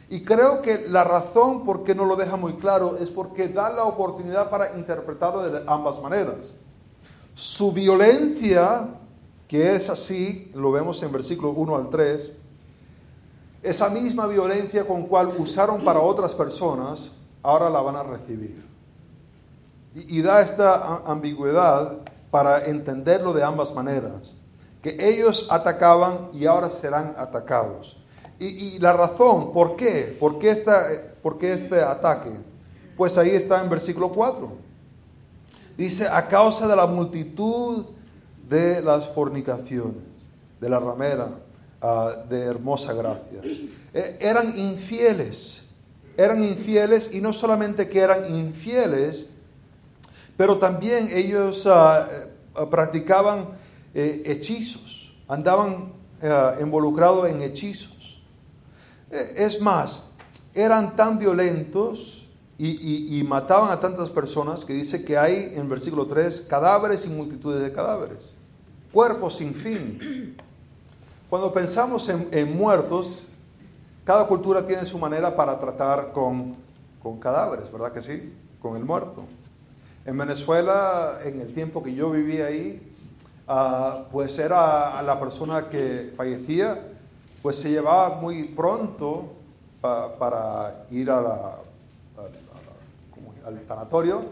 Y 0.10 0.24
creo 0.24 0.62
que 0.62 0.88
la 0.90 1.04
razón 1.04 1.66
por 1.66 1.84
qué 1.84 1.96
no 1.96 2.06
lo 2.06 2.16
deja 2.16 2.36
muy 2.36 2.54
claro 2.54 2.98
es 2.98 3.10
porque 3.10 3.48
da 3.48 3.70
la 3.70 3.86
oportunidad 3.86 4.50
para 4.50 4.78
interpretarlo 4.78 5.44
de 5.44 5.64
ambas 5.68 6.02
maneras. 6.02 6.56
Su 7.36 7.72
violencia, 7.72 8.90
que 9.48 9.76
es 9.76 9.90
así, 9.90 10.52
lo 10.54 10.72
vemos 10.72 11.02
en 11.04 11.12
versículo 11.12 11.52
1 11.52 11.76
al 11.76 11.90
3, 11.90 12.32
esa 13.64 13.90
misma 13.90 14.28
violencia 14.28 14.88
con 14.88 15.04
cual 15.04 15.36
usaron 15.38 15.84
para 15.84 16.00
otras 16.00 16.34
personas, 16.34 17.12
ahora 17.44 17.70
la 17.70 17.82
van 17.82 17.96
a 17.96 18.04
recibir. 18.04 18.64
Y, 19.94 20.22
da 20.22 20.42
esta 20.42 21.04
ambigüedad 21.06 21.98
para 22.32 22.66
entenderlo 22.66 23.34
de 23.34 23.44
ambas 23.44 23.74
maneras. 23.76 24.36
Que 24.82 24.96
ellos 25.00 25.48
atacaban 25.52 26.30
y 26.34 26.46
ahora 26.46 26.70
serán 26.70 27.14
atacados. 27.18 27.98
Y, 28.40 28.80
la 28.80 28.94
razón, 28.94 29.52
¿por 29.52 29.76
qué? 29.76 30.16
¿Por 30.20 30.40
qué, 30.40 30.52
esta, 30.52 30.86
¿Por 31.22 31.38
qué 31.38 31.54
este 31.54 31.82
ataque? 31.82 32.32
Pues 32.98 33.18
ahí 33.18 33.32
está 33.32 33.62
en 33.62 33.70
versículo 33.70 34.12
4. 34.12 34.50
Dice, 35.82 36.08
a 36.08 36.28
causa 36.28 36.68
de 36.68 36.76
la 36.76 36.86
multitud 36.86 37.88
de 38.48 38.84
las 38.84 39.08
fornicaciones, 39.08 40.04
de 40.60 40.70
la 40.70 40.80
ramera, 40.80 41.30
ah, 41.82 42.18
de 42.30 42.40
hermosa 42.40 42.94
gracia. 42.94 43.42
E, 43.92 44.18
eran 44.20 44.56
infieles, 44.60 45.64
eran 46.16 46.44
infieles 46.44 47.10
y 47.16 47.20
no 47.20 47.34
solamente 47.34 47.90
que 47.90 48.00
eran 48.00 48.32
infieles, 48.32 49.26
pero 50.38 50.60
también 50.60 51.08
ellos 51.12 51.66
ah, 51.66 52.08
eh, 52.08 52.66
practicaban 52.70 53.50
eh, 53.96 54.22
hechizos, 54.26 55.16
andaban 55.28 55.94
eh, 56.22 56.58
involucrados 56.62 57.28
en 57.28 57.42
hechizos. 57.42 58.22
es 59.10 59.60
más, 59.60 60.10
eran 60.54 60.96
tan 60.96 61.18
violentos 61.18 62.21
y, 62.64 63.24
mataban 63.24 63.72
a 63.72 63.80
tantas 63.80 64.10
personas 64.10 64.64
que 64.64 64.74
dice 64.74 65.04
que 65.04 65.18
hay 65.18 65.54
en 65.56 65.68
versículo 65.68 66.06
3 66.06 66.42
cadáveres 66.42 67.06
y 67.06 67.10
multitudes 67.10 67.64
de 67.64 67.72
cadáveres, 67.72 68.36
cuerpos 68.92 69.38
sin 69.38 69.56
fin. 69.56 70.36
Cuando 71.30 71.52
pensamos 71.52 72.08
en, 72.10 72.56
muertos, 72.56 73.28
cada 74.04 74.28
cultura 74.28 74.68
tiene 74.68 74.86
su 74.86 75.00
manera 75.00 75.36
para 75.36 75.60
tratar 75.60 76.12
con, 76.12 76.56
con 77.02 77.20
cadáveres, 77.20 77.72
¿verdad 77.72 77.94
que 77.94 78.02
sí? 78.02 78.34
Con 78.62 78.78
el 78.78 78.86
muerto. 78.86 79.24
En 80.06 80.18
Venezuela, 80.18 81.20
en 81.24 81.42
el 81.42 81.54
tiempo 81.54 81.82
que 81.82 81.96
yo 81.96 82.12
vivía 82.12 82.48
ahí, 82.48 82.94
ah, 83.48 84.06
pues 84.12 84.38
era 84.38 85.02
la 85.02 85.20
persona 85.20 85.68
que 85.68 86.14
fallecía, 86.16 86.80
pues 87.42 87.58
se 87.58 87.72
llevaba 87.72 88.22
muy 88.22 88.44
pronto 88.44 89.34
para 89.82 90.86
ir 90.92 91.10
al 93.46 93.62
tanatorio 93.62 94.24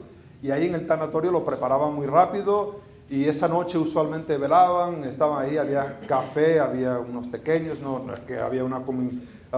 y 0.42 0.52
ahí 0.52 0.68
en 0.68 0.76
el 0.76 0.88
tanatorio 0.88 1.32
lo 1.32 1.46
preparaban 1.46 1.94
muy 1.94 2.08
rápido 2.08 2.80
y 3.10 3.26
esa 3.26 3.48
noche 3.48 3.78
usualmente 3.78 4.38
velaban, 4.38 5.04
estaban 5.04 5.44
ahí, 5.44 5.58
había 5.58 6.00
café, 6.08 6.60
había 6.60 7.00
unos 7.00 7.28
pequeños, 7.28 7.80
no, 7.80 8.14
es 8.14 8.20
que 8.22 8.38
había 8.38 8.64
una 8.64 8.84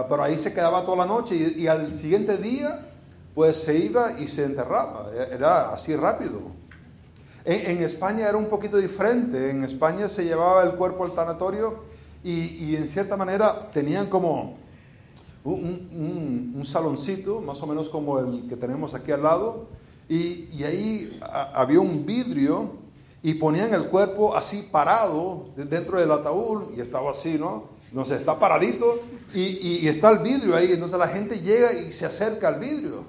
pero 0.08 0.22
ahí 0.22 0.38
se 0.38 0.54
quedaba 0.54 0.84
toda 0.84 0.98
la 0.98 1.06
noche 1.06 1.34
y 1.34 1.66
al 1.66 1.94
siguiente 1.94 2.38
día 2.38 2.88
pues 3.34 3.62
se 3.62 3.78
iba 3.78 4.18
y 4.18 4.28
se 4.28 4.44
enterraba, 4.44 5.10
era 5.30 5.72
así 5.72 5.94
rápido. 5.96 6.40
En, 7.44 7.82
España 7.82 8.28
era 8.28 8.36
un 8.36 8.46
poquito 8.46 8.76
diferente, 8.76 9.50
en 9.50 9.64
España 9.64 10.08
se 10.08 10.24
llevaba 10.24 10.62
el 10.62 10.72
cuerpo 10.72 11.04
al 11.04 11.12
tanatorio 11.12 11.82
y, 12.22 12.76
en 12.76 12.86
cierta 12.86 13.16
manera 13.16 13.68
tenían 13.72 14.06
como 14.06 14.56
un, 15.44 16.62
saloncito, 16.64 17.40
más 17.40 17.60
o 17.62 17.66
menos 17.66 17.88
como 17.88 18.18
el 18.18 18.48
que 18.48 18.56
tenemos 18.56 18.94
aquí 18.94 19.12
al 19.12 19.22
lado, 19.22 19.66
y, 20.08 20.62
ahí 20.62 21.20
había 21.54 21.80
un 21.80 22.04
vidrio 22.04 22.72
y 23.22 23.34
ponían 23.34 23.72
el 23.72 23.86
cuerpo 23.86 24.36
así 24.36 24.68
parado 24.70 25.46
dentro 25.56 25.98
del 25.98 26.10
ataúd 26.10 26.76
y 26.76 26.80
estaba 26.80 27.10
así, 27.10 27.36
¿no? 27.38 27.64
No 27.92 28.04
sé, 28.04 28.16
está 28.16 28.38
paradito 28.38 29.00
y, 29.34 29.86
está 29.86 30.10
el 30.10 30.18
vidrio 30.18 30.56
ahí, 30.56 30.72
entonces 30.72 30.98
la 30.98 31.08
gente 31.08 31.40
llega 31.40 31.72
y 31.72 31.92
se 31.92 32.06
acerca 32.06 32.48
al 32.48 32.58
vidrio. 32.60 33.04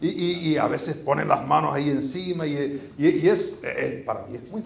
Y, 0.00 0.58
a 0.58 0.66
veces 0.66 0.96
ponen 0.96 1.28
las 1.28 1.46
manos 1.46 1.74
ahí 1.74 1.88
encima 1.88 2.46
y, 2.46 2.80
es, 2.98 3.58
eh, 3.62 4.02
para 4.04 4.26
mí 4.26 4.36
es 4.36 4.50
muy 4.50 4.62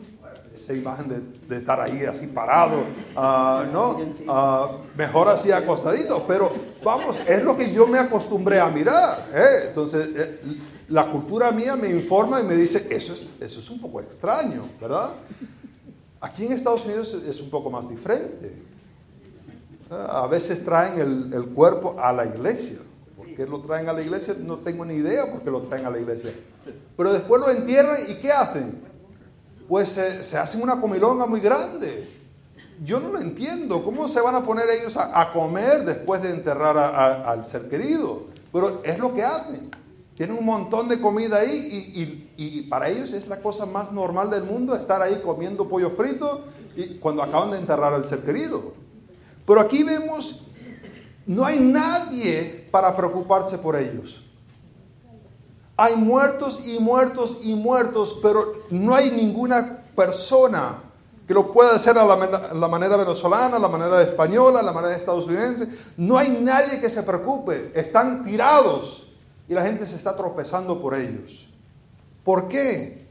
esa 0.59 0.75
imagen 0.75 1.33
de, 1.49 1.57
estar 1.57 1.81
ahí 1.81 2.05
así 2.05 2.27
parado, 2.27 2.83
ah, 3.17 3.65
¿no? 3.73 4.01
Ah, 4.27 4.79
mejor 4.97 5.29
así 5.29 5.53
acostadito, 5.53 6.25
pero 6.27 6.51
vamos, 6.83 7.21
es 7.27 7.43
lo 7.43 7.57
que 7.57 7.73
yo 7.73 7.87
me 7.87 7.99
acostumbré 7.99 8.61
a 8.61 8.69
mirar. 8.69 9.29
¿eh? 9.33 9.69
Entonces, 9.69 10.09
eh, 10.17 10.41
la 10.89 11.11
cultura 11.11 11.53
mía 11.53 11.77
me 11.77 11.89
informa 11.89 12.41
y 12.41 12.45
me 12.45 12.57
dice, 12.57 12.89
eso 12.91 13.13
es, 13.13 13.37
eso 13.41 13.61
es 13.61 13.71
un 13.71 13.81
poco 13.81 14.01
extraño, 14.01 14.69
¿verdad? 14.81 15.13
Aquí 16.21 16.45
en 16.45 16.53
Estados 16.53 16.85
Unidos 16.85 17.15
es 17.15 17.41
un 17.41 17.51
poco 17.51 17.71
más 17.71 17.89
diferente. 17.89 18.53
A 19.91 20.27
veces 20.27 20.65
traen 20.65 21.01
el, 21.01 21.33
el 21.33 21.47
cuerpo 21.51 21.97
a 21.99 22.13
la 22.13 22.27
iglesia. 22.27 22.79
¿Por 23.17 23.33
qué 23.35 23.47
lo 23.47 23.61
traen 23.61 23.89
a 23.89 23.93
la 23.93 24.03
iglesia? 24.03 24.35
No 24.39 24.59
tengo 24.59 24.85
ni 24.85 24.95
idea 24.95 25.31
por 25.31 25.43
qué 25.43 25.51
lo 25.51 25.63
traen 25.63 25.87
a 25.87 25.91
la 25.91 25.99
iglesia. 25.99 26.33
Pero 26.97 27.13
después 27.13 27.41
lo 27.41 27.49
entierran 27.49 27.97
y 28.09 28.15
¿qué 28.17 28.33
hacen? 28.33 28.88
Pues 29.69 29.91
se, 29.91 30.39
hacen 30.39 30.63
una 30.63 30.81
comilonga 30.81 31.27
muy 31.27 31.41
grande. 31.41 32.09
Yo 32.85 33.01
no 33.01 33.11
lo 33.11 33.21
entiendo. 33.21 33.85
¿Cómo 33.85 34.09
se 34.09 34.21
van 34.21 34.35
a 34.35 34.45
poner 34.45 34.65
ellos 34.71 34.97
a, 34.97 35.31
comer 35.33 35.85
después 35.85 36.23
de 36.23 36.31
enterrar 36.31 36.79
al 36.79 37.45
ser 37.45 37.69
querido? 37.69 38.25
Pero 38.51 38.81
es 38.83 38.99
lo 38.99 39.15
que 39.15 39.23
hacen. 39.23 39.71
Tienen 40.15 40.37
un 40.37 40.45
montón 40.45 40.89
de 40.89 41.01
comida 41.01 41.37
ahí 41.37 41.93
y, 41.95 42.33
y, 42.37 42.63
para 42.63 42.89
ellos 42.89 43.13
es 43.13 43.29
la 43.29 43.41
cosa 43.41 43.67
más 43.67 43.93
normal 43.93 44.31
del 44.31 44.43
mundo 44.43 44.75
estar 44.75 45.01
ahí 45.01 45.21
comiendo 45.23 45.69
pollo 45.69 45.91
frito 45.91 46.43
y 46.75 46.99
cuando 46.99 47.23
acaban 47.23 47.53
de 47.53 47.59
enterrar 47.59 47.93
al 47.93 48.07
ser 48.07 48.25
querido. 48.25 48.73
Pero 49.47 49.61
aquí 49.61 49.85
vemos, 49.85 50.47
no 51.27 51.45
hay 51.45 51.61
nadie 51.61 52.67
para 52.71 52.97
preocuparse 52.97 53.59
por 53.59 53.77
ellos. 53.77 54.28
Hay 55.81 55.95
muertos 55.95 56.67
y 56.67 56.81
muertos 56.81 57.39
y 57.45 57.55
muertos, 57.55 58.19
pero 58.21 58.65
no 58.69 58.97
hay 58.97 59.13
ninguna 59.13 59.85
persona 59.95 60.83
que 61.25 61.33
lo 61.33 61.53
pueda 61.53 61.77
hacer 61.77 61.97
a 61.97 62.05
la, 62.05 62.69
manera 62.69 62.97
venezolana, 62.97 63.61
la 63.61 63.69
manera 63.69 64.03
española, 64.03 64.61
la 64.61 64.73
manera 64.73 64.97
estadounidense. 64.97 65.69
No 65.97 66.19
hay 66.19 66.31
nadie 66.31 66.81
que 66.81 66.91
se 66.91 67.05
preocupe. 67.05 67.71
Están 67.77 68.25
tirados 68.25 69.07
y 69.49 69.55
la 69.55 69.63
gente 69.63 69.87
se 69.87 69.95
está 69.95 70.17
tropezando 70.17 70.83
por 70.83 70.97
ellos. 70.97 71.47
¿Por 72.25 72.49
qué? 72.49 73.07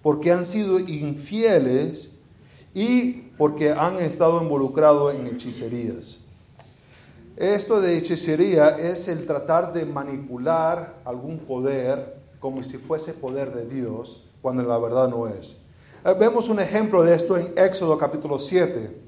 Porque 0.00 0.30
han 0.30 0.46
sido 0.46 0.78
infieles 0.78 2.10
y 2.72 3.32
porque 3.36 3.72
han 3.72 3.98
estado 3.98 4.40
involucrados 4.40 5.12
en 5.12 5.26
hechicerías. 5.26 6.18
Esto 7.36 7.80
de 7.80 7.98
hechicería 7.98 8.68
es 8.78 9.08
el 9.08 9.26
tratar 9.26 9.72
de 9.72 9.84
manipular 9.84 10.94
algún 11.04 11.38
poder 11.38 12.14
como 12.38 12.62
si 12.62 12.76
fuese 12.76 13.12
poder 13.12 13.52
de 13.52 13.66
Dios, 13.66 14.24
cuando 14.40 14.62
la 14.62 14.78
verdad 14.78 15.08
no 15.08 15.26
es. 15.26 15.56
Eh, 16.04 16.14
vemos 16.16 16.48
un 16.48 16.60
ejemplo 16.60 17.02
de 17.02 17.16
esto 17.16 17.36
en 17.36 17.52
Éxodo 17.56 17.98
capítulo 17.98 18.38
7. 18.38 19.00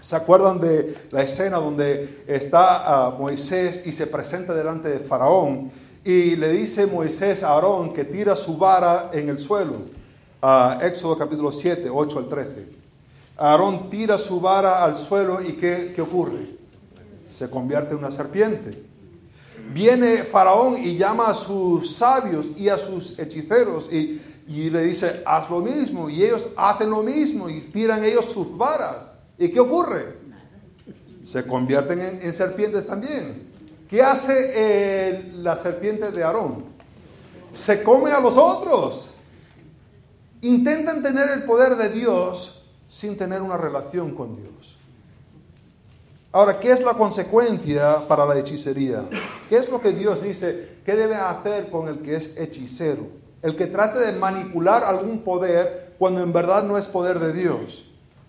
¿Se 0.00 0.16
acuerdan 0.16 0.58
de 0.60 0.96
la 1.10 1.20
escena 1.20 1.58
donde 1.58 2.24
está 2.26 3.06
ah, 3.06 3.10
Moisés 3.10 3.86
y 3.86 3.92
se 3.92 4.06
presenta 4.06 4.54
delante 4.54 4.88
de 4.88 5.00
Faraón 5.00 5.70
y 6.02 6.36
le 6.36 6.50
dice 6.52 6.86
Moisés 6.86 7.42
a 7.42 7.50
Aarón 7.50 7.92
que 7.92 8.04
tira 8.04 8.34
su 8.34 8.56
vara 8.56 9.10
en 9.12 9.28
el 9.28 9.38
suelo? 9.38 9.74
Ah, 10.40 10.78
Éxodo 10.80 11.18
capítulo 11.18 11.52
7, 11.52 11.90
8 11.90 12.18
al 12.18 12.28
13. 12.30 12.66
Aarón 13.36 13.90
tira 13.90 14.16
su 14.16 14.40
vara 14.40 14.82
al 14.82 14.96
suelo 14.96 15.42
y 15.42 15.52
¿qué, 15.52 15.94
ocurre? 16.00 16.57
Se 17.38 17.48
convierte 17.48 17.92
en 17.92 17.98
una 17.98 18.10
serpiente. 18.10 18.82
Viene 19.72 20.24
Faraón 20.24 20.74
y 20.76 20.96
llama 20.96 21.28
a 21.28 21.34
sus 21.36 21.94
sabios 21.94 22.46
y 22.56 22.68
a 22.68 22.76
sus 22.76 23.16
hechiceros 23.16 23.92
y, 23.92 24.20
le 24.48 24.82
dice, 24.82 25.22
haz 25.24 25.48
lo 25.48 25.60
mismo. 25.60 26.10
Y 26.10 26.24
ellos 26.24 26.48
hacen 26.56 26.90
lo 26.90 27.04
mismo 27.04 27.48
y 27.48 27.60
tiran 27.60 28.02
ellos 28.02 28.24
sus 28.24 28.58
varas. 28.58 29.12
¿Y 29.38 29.50
qué 29.50 29.60
ocurre? 29.60 30.16
Se 31.24 31.46
convierten 31.46 32.00
en, 32.00 32.34
serpientes 32.34 32.88
también. 32.88 33.46
¿Qué 33.88 34.02
hace 34.02 34.52
eh, 34.56 35.32
la 35.36 35.56
serpiente 35.56 36.10
de 36.10 36.24
Aarón? 36.24 36.64
Se 37.54 37.84
come 37.84 38.10
a 38.10 38.18
los 38.18 38.36
otros. 38.36 39.10
Intentan 40.40 41.04
tener 41.04 41.30
el 41.30 41.44
poder 41.44 41.76
de 41.76 41.90
Dios 41.90 42.64
sin 42.88 43.16
tener 43.16 43.42
una 43.42 43.56
relación 43.56 44.16
con 44.16 44.34
Dios. 44.34 44.77
Ahora, 46.30 46.60
¿qué 46.60 46.70
es 46.70 46.82
la 46.82 46.92
consecuencia 46.92 48.06
para 48.06 48.26
la 48.26 48.38
hechicería? 48.38 49.02
¿Qué 49.48 49.56
es 49.56 49.70
lo 49.70 49.80
que 49.80 49.92
Dios 49.92 50.22
dice 50.22 50.76
que 50.84 50.94
debe 50.94 51.14
hacer 51.14 51.70
con 51.70 51.88
el 51.88 52.00
que 52.00 52.16
es 52.16 52.36
hechicero? 52.36 53.06
El 53.40 53.56
que 53.56 53.66
trate 53.66 53.98
de 53.98 54.12
manipular 54.12 54.84
algún 54.84 55.20
poder 55.20 55.94
cuando 55.98 56.22
en 56.22 56.34
verdad 56.34 56.64
no 56.64 56.76
es 56.76 56.84
poder 56.84 57.18
de 57.18 57.32
Dios. 57.32 57.86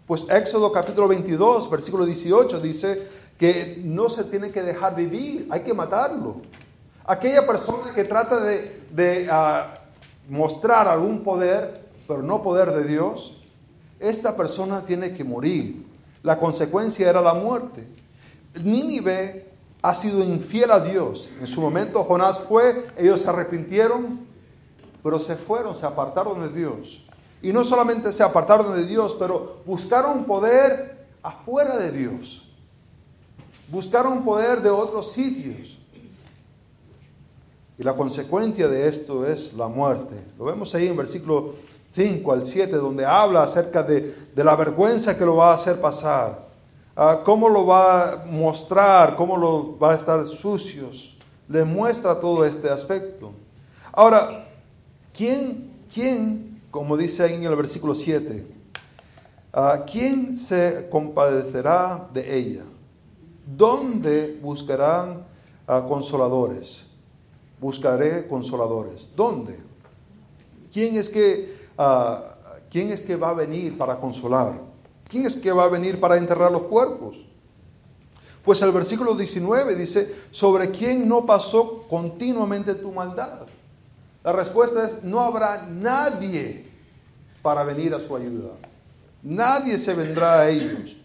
Pues 0.07 0.27
Éxodo 0.29 0.71
capítulo 0.71 1.09
22, 1.09 1.69
versículo 1.69 2.05
18 2.05 2.61
dice 2.61 3.05
que 3.37 3.81
no 3.83 4.09
se 4.09 4.23
tiene 4.23 4.51
que 4.51 4.63
dejar 4.63 4.95
vivir, 4.95 5.47
hay 5.49 5.59
que 5.59 5.73
matarlo. 5.73 6.37
Aquella 7.03 7.45
persona 7.45 7.91
que 7.93 8.05
trata 8.05 8.39
de, 8.39 9.27
ah, 9.29 9.73
mostrar 10.29 10.87
algún 10.87 11.21
poder, 11.21 11.81
pero 12.07 12.23
no 12.23 12.41
poder 12.43 12.71
de 12.71 12.85
Dios, 12.85 13.41
esta 13.99 14.37
persona 14.37 14.85
tiene 14.85 15.13
que 15.13 15.25
morir. 15.25 15.88
La 16.23 16.37
consecuencia 16.37 17.09
era 17.09 17.21
la 17.21 17.33
muerte. 17.33 17.87
Nínive 18.63 19.49
ha 19.81 19.95
sido 19.95 20.23
infiel 20.23 20.71
a 20.71 20.79
Dios. 20.79 21.29
En 21.39 21.47
su 21.47 21.61
momento 21.61 22.03
Jonás 22.03 22.39
fue, 22.39 22.87
ellos 22.97 23.21
se 23.21 23.29
arrepintieron, 23.29 24.19
pero 25.01 25.19
se 25.19 25.35
fueron, 25.35 25.75
se 25.75 25.85
apartaron 25.85 26.41
de 26.41 26.49
Dios. 26.49 27.01
Y 27.41 27.53
no 27.53 27.63
solamente 27.63 28.11
se 28.11 28.23
apartaron 28.23 28.75
de 28.75 28.85
Dios, 28.85 29.15
pero 29.17 29.61
buscaron 29.65 30.25
poder 30.25 31.07
afuera 31.23 31.77
de 31.77 31.91
Dios. 31.91 32.49
Buscaron 33.69 34.25
poder 34.25 34.61
de 34.61 34.69
otros 34.69 35.11
sitios. 35.11 35.77
Y 37.77 37.83
la 37.83 37.95
consecuencia 37.95 38.67
de 38.67 38.89
esto 38.89 39.25
es 39.25 39.53
la 39.53 39.69
muerte. 39.69 40.21
Lo 40.37 40.43
vemos 40.43 40.75
ahí 40.75 40.87
en 40.87 40.97
versículo 40.97 41.53
5 41.99 42.31
al 42.31 42.45
7, 42.45 42.77
donde 42.77 43.05
habla 43.05 43.43
acerca 43.43 43.83
de, 43.83 44.15
la 44.33 44.55
vergüenza 44.55 45.17
que 45.17 45.25
lo 45.25 45.35
va 45.35 45.51
a 45.51 45.55
hacer 45.55 45.81
pasar, 45.81 46.47
ah, 46.95 47.19
cómo 47.25 47.49
lo 47.49 47.65
va 47.65 48.03
a 48.03 48.25
mostrar, 48.25 49.17
cómo 49.17 49.35
lo 49.35 49.77
va 49.77 49.91
a 49.91 49.95
estar 49.95 50.25
sucios. 50.25 51.17
Le 51.49 51.65
muestra 51.65 52.17
todo 52.17 52.45
este 52.45 52.69
aspecto. 52.69 53.33
Ahora, 53.91 54.47
¿quién, 55.13 55.73
quién 55.93 56.61
como 56.71 56.95
dice 56.95 57.23
ahí 57.23 57.33
en 57.33 57.43
el 57.43 57.55
versículo 57.57 57.93
7, 57.93 58.47
ah, 59.51 59.83
quién 59.85 60.37
se 60.37 60.87
compadecerá 60.89 62.07
de 62.13 62.37
ella? 62.37 62.63
¿Dónde 63.45 64.39
buscarán 64.41 65.25
ah, 65.67 65.83
consoladores? 65.85 66.85
Buscaré 67.59 68.25
consoladores. 68.25 69.09
¿Dónde? 69.17 69.59
¿Quién 70.71 70.95
es 70.95 71.09
que 71.09 71.58
Ah, 71.81 72.35
¿quién 72.69 72.89
es 72.89 72.99
que 72.99 73.15
va 73.15 73.29
a 73.29 73.33
venir 73.33 73.77
para 73.77 73.97
consolar? 74.01 74.59
¿Quién 75.07 75.25
es 75.25 75.37
que 75.37 75.49
va 75.53 75.63
a 75.63 75.69
venir 75.69 75.97
para 75.97 76.17
enterrar 76.17 76.51
los 76.51 76.63
cuerpos? 76.63 77.15
Pues 78.43 78.61
el 78.61 78.73
versículo 78.73 79.15
19 79.15 79.75
dice, 79.75 80.13
sobre 80.29 80.71
quién 80.71 81.07
no 81.07 81.25
pasó 81.25 81.85
continuamente 81.87 82.75
tu 82.75 82.91
maldad. 82.91 83.47
La 84.25 84.33
respuesta 84.33 84.87
es, 84.87 85.03
no 85.05 85.21
habrá 85.21 85.67
nadie 85.71 86.69
para 87.41 87.63
venir 87.63 87.93
a 87.93 87.99
su 88.01 88.13
ayuda. 88.13 88.51
Nadie 89.23 89.77
se 89.77 89.93
vendrá 89.93 90.41
a 90.41 90.49
ellos, 90.49 90.97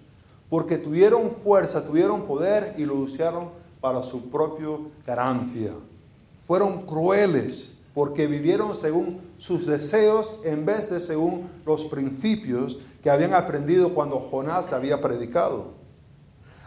porque 0.50 0.76
tuvieron 0.76 1.36
fuerza, 1.44 1.86
tuvieron 1.86 2.22
poder 2.22 2.74
y 2.76 2.84
lo 2.84 2.96
usaron 2.96 3.50
para 3.80 4.02
su 4.02 4.28
propio 4.28 4.90
ganancia. 5.06 5.70
Fueron 6.48 6.84
crueles 6.84 7.73
porque 7.94 8.26
vivieron 8.26 8.74
según 8.74 9.20
sus 9.38 9.66
deseos 9.66 10.40
en 10.44 10.66
vez 10.66 10.90
de 10.90 10.98
según 10.98 11.48
los 11.64 11.84
principios 11.84 12.78
que 13.02 13.10
habían 13.10 13.34
aprendido 13.34 13.94
cuando 13.94 14.18
Jonás 14.18 14.72
había 14.72 15.00
predicado. 15.00 15.72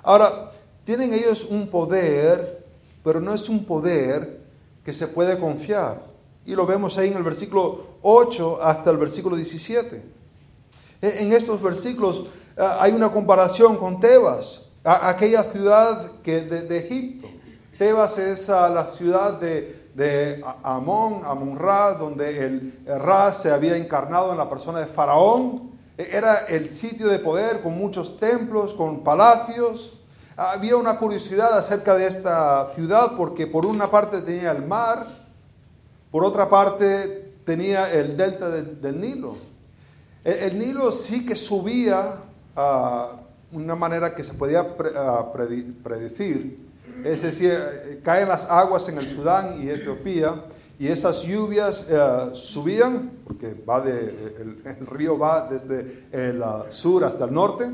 Ahora, 0.03 0.51
tienen 0.85 1.11
ellos 1.11 1.43
un 1.43 1.67
poder, 1.67 2.65
pero 3.03 3.19
no 3.19 3.33
es 3.33 3.49
un 3.49 3.65
poder 3.65 4.39
que 4.85 4.93
se 4.93 5.07
puede 5.07 5.37
confiar. 5.37 6.01
Y 6.45 6.55
lo 6.55 6.65
vemos 6.65 6.97
ahí 6.97 7.09
en 7.09 7.17
el 7.17 7.23
versículo 7.23 7.97
8 8.01 8.63
hasta 8.63 8.89
el 8.89 8.95
versículo 8.95 9.35
17. 9.35 10.01
E, 11.01 11.23
en 11.23 11.33
estos 11.33 11.61
versículos 11.61 12.23
eh, 12.55 12.65
hay 12.79 12.93
una 12.93 13.11
comparación 13.11 13.75
con 13.75 13.99
Tebas, 13.99 14.61
aquella 14.85 15.43
ciudad 15.43 16.21
que 16.23 16.39
de, 16.39 16.77
Egipto. 16.77 17.27
Tebas 17.77 18.17
es 18.17 18.47
la 18.47 18.89
ciudad 18.93 19.41
de, 19.41 19.86
de 19.97 20.45
Amón, 20.61 21.21
Amon-Ra, 21.25 21.95
donde 21.95 22.45
el 22.45 22.83
Ra 22.85 23.33
se 23.33 23.49
había 23.49 23.75
encarnado 23.75 24.31
en 24.31 24.37
la 24.37 24.47
persona 24.47 24.79
de 24.79 24.85
Faraón. 24.85 25.71
E, 25.97 26.15
era 26.15 26.45
el 26.45 26.69
sitio 26.69 27.07
de 27.07 27.17
poder 27.17 27.63
con 27.63 27.75
muchos 27.75 28.19
templos, 28.19 28.75
con 28.75 29.03
palacios. 29.03 29.99
Había 30.35 30.77
una 30.77 30.99
curiosidad 30.99 31.57
acerca 31.57 31.95
de 31.95 32.05
esta 32.05 32.71
ciudad 32.75 33.13
porque 33.17 33.47
por 33.47 33.65
una 33.65 33.89
parte 33.89 34.21
tenía 34.21 34.51
el 34.51 34.63
mar, 34.63 35.07
por 36.11 36.23
otra 36.23 36.47
parte 36.47 37.33
tenía 37.43 37.91
el 37.91 38.15
delta 38.15 38.51
del, 38.51 39.01
Nilo. 39.01 39.35
El, 40.23 40.59
Nilo 40.59 40.91
sí 40.91 41.25
que 41.25 41.35
subía 41.35 42.19
a 42.55 43.13
una 43.51 43.75
manera 43.75 44.13
que 44.13 44.23
se 44.23 44.35
podía 44.35 44.77
predecir 44.77 46.66
es 47.03 47.21
decir, 47.21 47.53
eh, 47.53 48.01
caen 48.03 48.27
las 48.27 48.49
aguas 48.49 48.87
en 48.89 48.97
el 48.97 49.07
Sudán 49.07 49.61
y 49.61 49.69
Etiopía 49.69 50.45
y 50.79 50.87
esas 50.87 51.23
lluvias 51.23 51.87
eh, 51.89 52.29
subían, 52.33 53.11
porque 53.25 53.55
va 53.67 53.81
de, 53.81 54.61
el, 54.65 54.85
río 54.87 55.17
va 55.17 55.47
desde 55.49 56.07
el 56.11 56.43
sur 56.69 57.03
hasta 57.03 57.25
el 57.25 57.33
norte, 57.33 57.65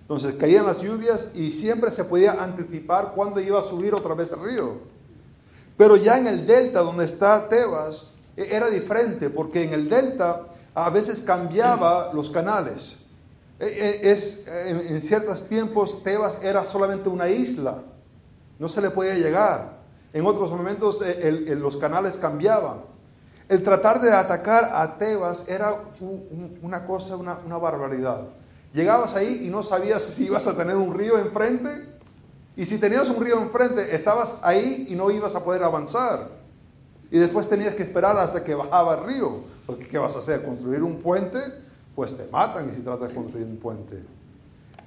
entonces 0.00 0.34
caían 0.34 0.66
las 0.66 0.80
lluvias 0.80 1.28
y 1.34 1.52
siempre 1.52 1.90
se 1.90 2.04
podía 2.04 2.42
anticipar 2.42 3.12
cuándo 3.14 3.40
iba 3.40 3.58
a 3.58 3.62
subir 3.62 3.94
otra 3.94 4.14
vez 4.14 4.30
el 4.30 4.40
río. 4.40 4.92
Pero 5.76 5.96
ya 5.96 6.18
en 6.18 6.26
el 6.26 6.46
delta 6.46 6.80
donde 6.80 7.04
está 7.04 7.48
Tebas 7.48 8.10
e, 8.36 8.54
era 8.54 8.68
diferente, 8.68 9.30
porque 9.30 9.64
en 9.64 9.72
el 9.72 9.88
delta 9.88 10.46
a 10.74 10.90
veces 10.90 11.22
cambiaba 11.22 12.12
los 12.12 12.30
canales. 12.30 12.96
E, 13.58 14.00
e, 14.02 14.94
en 14.94 15.00
ciertos 15.00 15.44
tiempos 15.48 16.02
Tebas 16.02 16.38
era 16.42 16.66
solamente 16.66 17.08
una 17.08 17.28
isla 17.28 17.82
no 18.58 18.68
se 18.68 18.80
le 18.80 18.90
podía 18.90 19.14
llegar. 19.14 19.82
En 20.12 20.26
otros 20.26 20.50
momentos 20.50 21.00
eh, 21.02 21.54
los 21.56 21.76
canales 21.76 22.18
cambiaban. 22.18 22.82
El 23.48 23.62
tratar 23.62 24.00
de 24.00 24.12
atacar 24.12 24.70
a 24.72 24.98
Tebas 24.98 25.48
era 25.48 25.74
una 26.62 26.86
cosa, 26.86 27.16
una, 27.16 27.38
una 27.44 27.58
barbaridad. 27.58 28.26
Llegabas 28.72 29.14
ahí 29.14 29.42
y 29.46 29.50
no 29.50 29.62
sabías 29.62 30.02
si 30.02 30.24
ibas 30.24 30.46
a 30.46 30.56
tener 30.56 30.76
un 30.76 30.94
río 30.94 31.18
enfrente. 31.18 31.70
Y 32.56 32.64
si 32.64 32.78
tenías 32.78 33.08
un 33.08 33.22
río 33.22 33.38
enfrente, 33.38 33.94
estabas 33.94 34.40
ahí 34.42 34.86
y 34.88 34.94
no 34.94 35.10
ibas 35.10 35.34
a 35.34 35.44
poder 35.44 35.62
avanzar. 35.62 36.28
Y 37.10 37.18
después 37.18 37.48
tenías 37.48 37.74
que 37.74 37.82
esperar 37.82 38.16
hasta 38.16 38.42
que 38.42 38.54
bajaba 38.54 38.94
el 38.94 39.04
río. 39.04 39.40
Porque 39.66 39.86
¿qué 39.86 39.98
vas 39.98 40.16
a 40.16 40.20
hacer? 40.20 40.44
¿Construir 40.44 40.82
un 40.82 41.00
puente? 41.02 41.38
Pues 41.94 42.16
te 42.16 42.26
matan 42.28 42.68
y 42.68 42.72
si 42.72 42.80
tratas 42.80 43.08
de 43.08 43.14
construir 43.14 43.46
un 43.46 43.58
puente. 43.58 44.02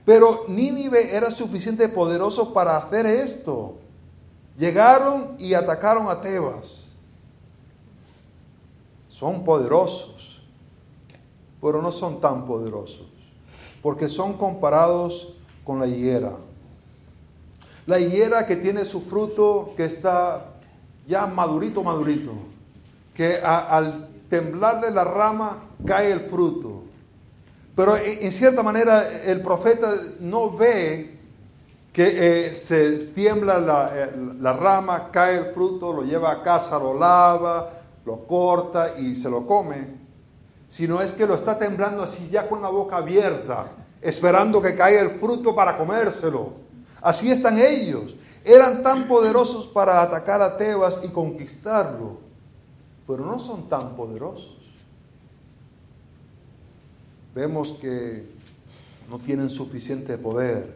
Pero 0.06 0.46
Nínive 0.48 1.16
era 1.16 1.32
suficiente 1.32 1.90
poderoso 1.90 2.54
para 2.54 2.78
hacer 2.78 3.06
esto. 3.08 3.76
Llegaron 4.58 5.36
y 5.40 5.54
atacaron 5.56 6.08
a 6.08 6.22
Tebas. 6.22 6.86
Son 9.08 9.44
poderosos, 9.44 10.42
pero 11.62 11.82
no 11.82 11.92
son 11.92 12.22
tan 12.22 12.46
poderosos, 12.46 13.08
porque 13.82 14.10
son 14.10 14.34
comparados 14.34 15.36
con 15.64 15.80
la 15.80 15.88
higuera. 15.88 16.36
La 17.88 18.00
higuera 18.00 18.46
que 18.46 18.56
tiene 18.56 18.84
su 18.84 19.02
fruto 19.02 19.74
que 19.78 19.86
está 19.86 20.56
ya 21.08 21.26
madurito, 21.28 21.82
madurito, 21.82 22.32
que 23.14 23.38
al 23.38 24.10
temblarle 24.30 24.92
la 24.92 25.04
rama 25.04 25.60
cae 25.86 26.12
el 26.12 26.22
fruto. 26.22 26.75
Pero 27.76 27.98
en 27.98 28.32
cierta 28.32 28.64
manera 28.64 29.04
el 29.26 29.42
profeta 29.42 29.94
no 30.22 30.52
ve 30.52 31.20
que 31.92 32.48
eh, 32.48 32.56
se 32.56 33.08
tiembla 33.08 33.92
eh, 33.94 34.12
la, 34.40 34.54
rama, 34.54 35.10
cae 35.12 35.38
el 35.38 35.46
fruto, 35.54 35.92
lo 35.92 36.04
lleva 36.04 36.32
a 36.32 36.42
casa, 36.42 36.80
lo 36.80 36.94
lava, 36.94 37.72
lo 38.06 38.26
corta 38.28 38.98
y 38.98 39.16
se 39.16 39.30
lo 39.30 39.46
come, 39.46 39.88
sino 40.68 41.02
es 41.02 41.12
que 41.12 41.28
lo 41.28 41.36
está 41.36 41.58
temblando 41.58 42.04
así 42.04 42.30
ya 42.30 42.48
con 42.48 42.62
la 42.62 42.70
boca 42.70 42.98
abierta, 42.98 43.68
esperando 44.02 44.62
que 44.62 44.76
caiga 44.76 45.02
el 45.02 45.12
fruto 45.12 45.54
para 45.54 45.78
comérselo. 45.78 46.54
Así 47.02 47.32
están 47.32 47.58
ellos. 47.58 48.16
Eran 48.44 48.84
tan 48.84 49.08
poderosos 49.08 49.68
para 49.68 50.02
atacar 50.02 50.42
a 50.42 50.58
Tebas 50.58 51.02
y 51.04 51.10
conquistarlo, 51.10 52.18
pero 53.08 53.26
no 53.26 53.40
son 53.40 53.68
tan 53.68 53.96
poderosos 53.96 54.65
vemos 57.36 57.74
que 57.74 58.26
no 59.10 59.20
tienen 59.20 59.50
suficiente 59.50 60.18
poder. 60.18 60.74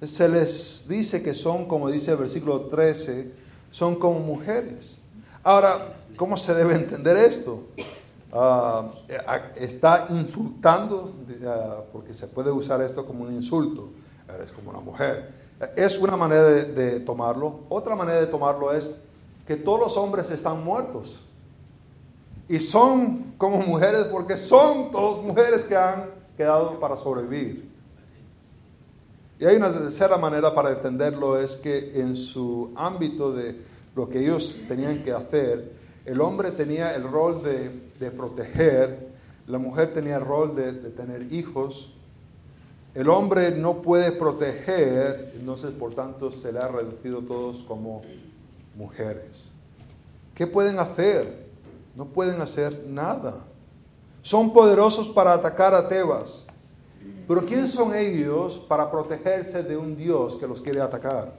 Se 0.00 0.28
les 0.28 0.86
dice 0.88 1.22
que 1.24 1.34
son, 1.34 1.66
como 1.66 1.90
dice 1.90 2.12
el 2.12 2.18
versículo 2.18 2.66
13, 2.66 3.32
son 3.72 3.96
como 3.96 4.20
mujeres. 4.20 4.96
Ahora, 5.42 5.96
¿cómo 6.16 6.36
se 6.36 6.54
debe 6.54 6.76
entender 6.76 7.16
esto? 7.16 7.64
Ah, 8.32 8.92
está 9.56 10.06
insultando, 10.10 11.14
ah, 11.44 11.80
porque 11.92 12.14
se 12.14 12.28
puede 12.28 12.52
usar 12.52 12.80
esto 12.80 13.04
como 13.04 13.24
un 13.24 13.34
insulto, 13.34 13.90
eres 14.32 14.52
como 14.52 14.70
una 14.70 14.80
mujer. 14.80 15.34
Es 15.74 15.98
una 15.98 16.16
manera 16.16 16.44
de 16.44 17.00
tomarlo. 17.00 17.64
Otra 17.68 17.96
manera 17.96 18.20
de 18.20 18.26
tomarlo 18.28 18.72
es 18.72 19.00
que 19.44 19.56
todos 19.56 19.80
los 19.80 19.96
hombres 19.96 20.30
están 20.30 20.62
muertos. 20.62 21.27
Y 22.48 22.60
son 22.60 23.34
como 23.36 23.58
mujeres 23.58 24.04
porque 24.10 24.36
son 24.36 24.90
todas 24.90 25.22
mujeres 25.24 25.64
que 25.64 25.76
han 25.76 26.06
quedado 26.36 26.80
para 26.80 26.96
sobrevivir. 26.96 27.68
Y 29.38 29.44
hay 29.44 29.56
una 29.56 29.72
tercera 29.72 30.16
manera 30.16 30.54
para 30.54 30.70
entenderlo, 30.70 31.38
es 31.38 31.56
que 31.56 32.00
en 32.00 32.16
su 32.16 32.72
ámbito 32.74 33.32
de 33.32 33.56
lo 33.94 34.08
que 34.08 34.20
ellos 34.20 34.56
tenían 34.66 35.04
que 35.04 35.12
hacer, 35.12 35.72
el 36.04 36.20
hombre 36.20 36.50
tenía 36.50 36.94
el 36.96 37.04
rol 37.04 37.42
de, 37.42 38.10
proteger, 38.10 39.08
la 39.46 39.58
mujer 39.58 39.92
tenía 39.92 40.16
el 40.16 40.24
rol 40.24 40.56
de, 40.56 40.72
de 40.72 40.90
tener 40.90 41.32
hijos, 41.32 41.94
el 42.94 43.08
hombre 43.10 43.52
no 43.52 43.82
puede 43.82 44.10
proteger, 44.10 45.34
entonces 45.38 45.70
por 45.72 45.94
tanto 45.94 46.32
se 46.32 46.52
le 46.52 46.58
ha 46.58 46.68
reducido 46.68 47.20
todos 47.20 47.62
como 47.64 48.02
mujeres. 48.74 49.50
¿Qué 50.34 50.46
pueden 50.46 50.78
hacer? 50.78 51.47
No 51.98 52.04
pueden 52.04 52.40
hacer 52.40 52.84
nada. 52.86 53.44
Son 54.22 54.52
poderosos 54.52 55.10
para 55.10 55.32
atacar 55.32 55.74
a 55.74 55.88
Tebas. 55.88 56.44
Pero 57.26 57.44
¿quién 57.44 57.66
son 57.66 57.92
ellos 57.92 58.56
para 58.56 58.88
protegerse 58.88 59.64
de 59.64 59.76
un 59.76 59.96
Dios 59.96 60.36
que 60.36 60.46
los 60.46 60.60
quiere 60.60 60.80
atacar? 60.80 61.32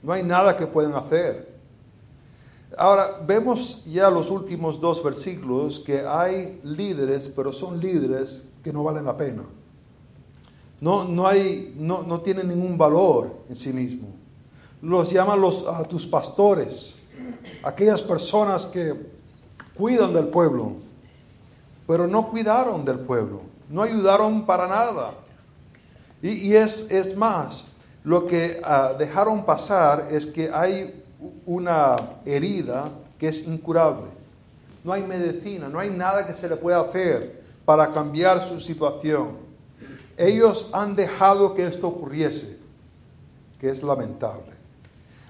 No 0.00 0.12
hay 0.12 0.22
nada 0.22 0.56
que 0.56 0.64
pueden 0.64 0.94
hacer. 0.94 1.58
Ahora, 2.78 3.20
vemos 3.26 3.84
ya 3.86 4.08
los 4.10 4.30
últimos 4.30 4.80
dos 4.80 5.02
versículos 5.02 5.80
que 5.80 6.06
hay 6.06 6.60
líderes, 6.62 7.28
pero 7.34 7.52
son 7.52 7.80
líderes 7.80 8.44
que 8.62 8.72
no 8.72 8.84
valen 8.84 9.04
la 9.04 9.16
pena. 9.16 9.42
No, 10.80 11.04
no, 11.04 11.26
hay, 11.26 11.74
no, 11.76 12.04
no 12.04 12.20
tienen 12.20 12.46
ningún 12.46 12.78
valor 12.78 13.38
en 13.48 13.56
sí 13.56 13.72
mismo. 13.72 14.06
Los 14.80 15.10
llaman 15.10 15.40
los, 15.40 15.66
a 15.66 15.82
tus 15.82 16.06
pastores, 16.06 16.94
aquellas 17.64 18.00
personas 18.02 18.66
que 18.66 19.12
cuidan 19.76 20.12
del 20.12 20.28
pueblo, 20.28 20.72
pero 21.86 22.06
no 22.06 22.30
cuidaron 22.30 22.84
del 22.84 23.00
pueblo, 23.00 23.42
no 23.68 23.82
ayudaron 23.82 24.46
para 24.46 24.66
nada. 24.66 25.12
Y, 26.22 26.54
es, 26.54 26.90
es, 26.90 27.14
más, 27.16 27.64
lo 28.02 28.26
que 28.26 28.60
ah, 28.64 28.94
dejaron 28.98 29.44
pasar 29.44 30.08
es 30.10 30.24
que 30.24 30.50
hay 30.50 31.04
una 31.44 31.96
herida 32.24 32.90
que 33.18 33.28
es 33.28 33.46
incurable. 33.46 34.06
No 34.82 34.92
hay 34.92 35.02
medicina, 35.02 35.68
no 35.68 35.78
hay 35.78 35.90
nada 35.90 36.26
que 36.26 36.34
se 36.34 36.48
le 36.48 36.56
pueda 36.56 36.80
hacer 36.80 37.42
para 37.64 37.90
cambiar 37.90 38.42
su 38.42 38.60
situación. 38.60 39.36
Ellos 40.16 40.68
han 40.72 40.94
dejado 40.96 41.54
que 41.54 41.64
esto 41.64 41.88
ocurriese, 41.88 42.58
que 43.60 43.70
es 43.70 43.82
lamentable. 43.82 44.52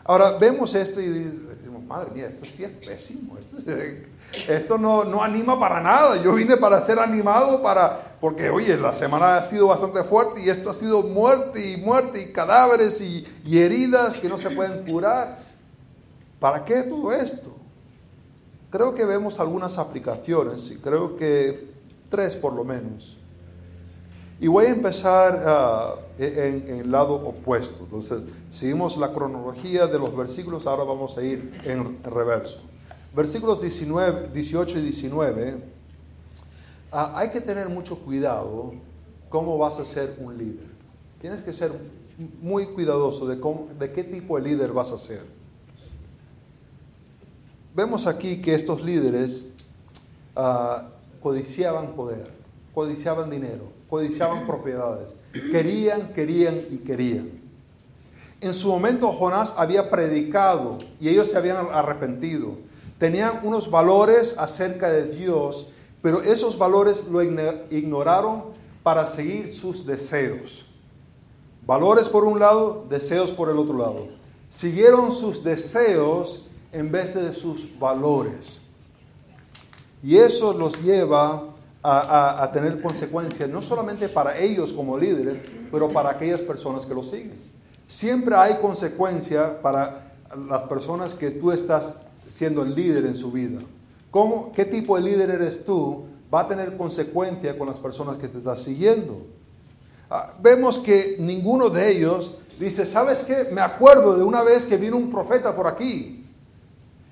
Ahora 0.04 0.36
vemos 0.38 0.74
esto 0.74 1.00
y 1.00 1.08
decimos, 1.08 1.82
madre 1.84 2.10
mía, 2.12 2.26
esto 2.26 2.44
sí 2.44 2.64
es 2.64 2.70
pésimo, 2.70 3.38
esto 3.38 3.72
es, 3.72 4.04
esto 4.48 4.78
no, 4.78 5.04
no, 5.04 5.22
anima 5.22 5.58
para 5.58 5.80
nada. 5.80 6.16
Yo 6.22 6.32
vine 6.34 6.56
para 6.56 6.80
ser 6.82 6.98
animado, 6.98 7.62
para, 7.62 8.16
porque 8.20 8.50
oye, 8.50 8.76
la 8.76 8.92
semana 8.92 9.36
ha 9.36 9.44
sido 9.44 9.68
bastante 9.68 10.02
fuerte 10.04 10.42
y 10.42 10.50
esto 10.50 10.70
ha 10.70 10.74
sido 10.74 11.02
muerte 11.02 11.72
y 11.72 11.76
muerte 11.76 12.22
y 12.22 12.32
cadáveres 12.32 13.00
y, 13.00 13.26
y 13.44 13.58
heridas 13.58 14.18
que 14.18 14.28
no 14.28 14.38
se 14.38 14.50
pueden 14.50 14.84
curar. 14.84 15.38
¿Para 16.40 16.64
qué 16.64 16.82
todo 16.82 17.12
esto? 17.12 17.54
Creo 18.70 18.94
que 18.94 19.04
vemos 19.04 19.38
algunas 19.40 19.78
aplicaciones 19.78 20.70
y 20.70 20.76
creo 20.76 21.16
que 21.16 21.72
tres 22.08 22.34
por 22.34 22.52
lo 22.52 22.64
menos. 22.64 23.16
Y 24.40 24.48
voy 24.48 24.66
a 24.66 24.70
empezar 24.70 25.42
ah, 25.46 25.94
en, 26.18 26.68
en, 26.68 26.76
el 26.80 26.90
lado 26.90 27.14
opuesto. 27.14 27.76
Entonces, 27.84 28.22
seguimos 28.50 28.96
la 28.96 29.12
cronología 29.12 29.86
de 29.86 29.98
los 29.98 30.14
versículos, 30.14 30.66
ahora 30.66 30.82
vamos 30.82 31.16
a 31.16 31.22
ir 31.22 31.60
en 31.64 32.02
reverso 32.02 32.60
versículos 33.14 33.60
19, 33.60 34.30
18 34.32 34.78
y 34.78 34.82
19, 34.82 35.54
ah, 36.92 37.12
hay 37.16 37.30
que 37.30 37.40
tener 37.40 37.68
mucho 37.68 37.98
cuidado 37.98 38.74
cómo 39.28 39.58
vas 39.58 39.78
a 39.78 39.84
ser 39.84 40.16
un 40.18 40.36
líder. 40.36 40.66
Tienes 41.20 41.42
que 41.42 41.52
ser 41.52 41.72
muy 42.40 42.66
cuidadoso 42.66 43.26
de, 43.26 43.36
de 43.78 43.92
qué 43.92 44.04
tipo 44.04 44.36
de 44.36 44.48
líder 44.48 44.72
vas 44.72 44.92
a 44.92 44.98
ser. 44.98 45.24
vemos 47.74 48.06
aquí 48.06 48.40
que 48.40 48.54
estos 48.54 48.82
líderes 48.82 49.46
ah, 50.36 50.88
codiciaban 51.22 51.94
poder, 51.94 52.30
codiciaban 52.74 53.30
dinero, 53.30 53.72
codiciaban 53.88 54.46
propiedades. 54.46 55.14
Querían, 55.32 56.12
querían 56.12 56.56
y 56.70 56.76
querían. 56.76 57.30
En 58.40 58.54
su 58.54 58.68
momento 58.68 59.10
Jonás 59.12 59.54
había 59.56 59.90
predicado 59.90 60.78
y 61.00 61.08
ellos 61.08 61.28
se 61.28 61.38
habían 61.38 61.56
arrepentido. 61.72 62.56
Tenían 63.04 63.40
unos 63.42 63.70
valores 63.70 64.38
acerca 64.38 64.90
de 64.90 65.04
Dios, 65.04 65.68
pero 66.00 66.22
esos 66.22 66.56
valores 66.56 67.04
lo 67.04 67.22
ignoraron 67.22 68.44
para 68.82 69.04
seguir 69.04 69.54
sus 69.54 69.84
deseos. 69.84 70.64
Valores 71.66 72.08
por 72.08 72.24
un 72.24 72.38
lado, 72.38 72.86
deseos 72.88 73.30
por 73.30 73.50
el 73.50 73.58
otro 73.58 73.76
lado. 73.76 74.08
Siguieron 74.48 75.12
sus 75.12 75.44
deseos 75.44 76.46
en 76.72 76.90
vez 76.90 77.14
de 77.14 77.34
sus 77.34 77.78
valores. 77.78 78.62
Y 80.02 80.16
eso 80.16 80.54
los 80.54 80.82
lleva 80.82 81.42
a, 81.82 82.50
tener 82.54 82.80
consecuencias, 82.80 83.50
no 83.50 83.60
solamente 83.60 84.08
para 84.08 84.38
ellos 84.38 84.72
como 84.72 84.96
líderes, 84.96 85.42
pero 85.70 85.88
para 85.88 86.08
aquellas 86.08 86.40
personas 86.40 86.86
que 86.86 86.94
los 86.94 87.10
siguen. 87.10 87.38
Siempre 87.86 88.34
hay 88.34 88.54
consecuencia 88.62 89.60
para 89.60 90.14
las 90.48 90.62
personas 90.62 91.12
que 91.12 91.30
tú 91.30 91.52
estás 91.52 92.03
siendo 92.28 92.62
el 92.62 92.74
líder 92.74 93.06
en 93.06 93.16
su 93.16 93.30
vida. 93.30 93.60
¿Cómo, 94.10 94.52
¿Qué 94.52 94.64
tipo 94.64 94.96
de 94.96 95.02
líder 95.02 95.30
eres 95.30 95.64
tú? 95.64 96.04
Va 96.32 96.42
a 96.42 96.48
tener 96.48 96.76
consecuencia 96.76 97.58
con 97.58 97.68
las 97.68 97.78
personas 97.78 98.16
que 98.16 98.28
te 98.28 98.38
estás 98.38 98.62
siguiendo. 98.62 99.26
Ah, 100.10 100.34
vemos 100.40 100.78
que 100.78 101.16
ninguno 101.18 101.70
de 101.70 101.90
ellos 101.90 102.38
dice, 102.58 102.86
¿sabes 102.86 103.24
qué? 103.24 103.48
Me 103.52 103.60
acuerdo 103.60 104.16
de 104.16 104.22
una 104.22 104.42
vez 104.42 104.64
que 104.64 104.76
vino 104.76 104.96
un 104.96 105.10
profeta 105.10 105.54
por 105.54 105.66
aquí 105.66 106.24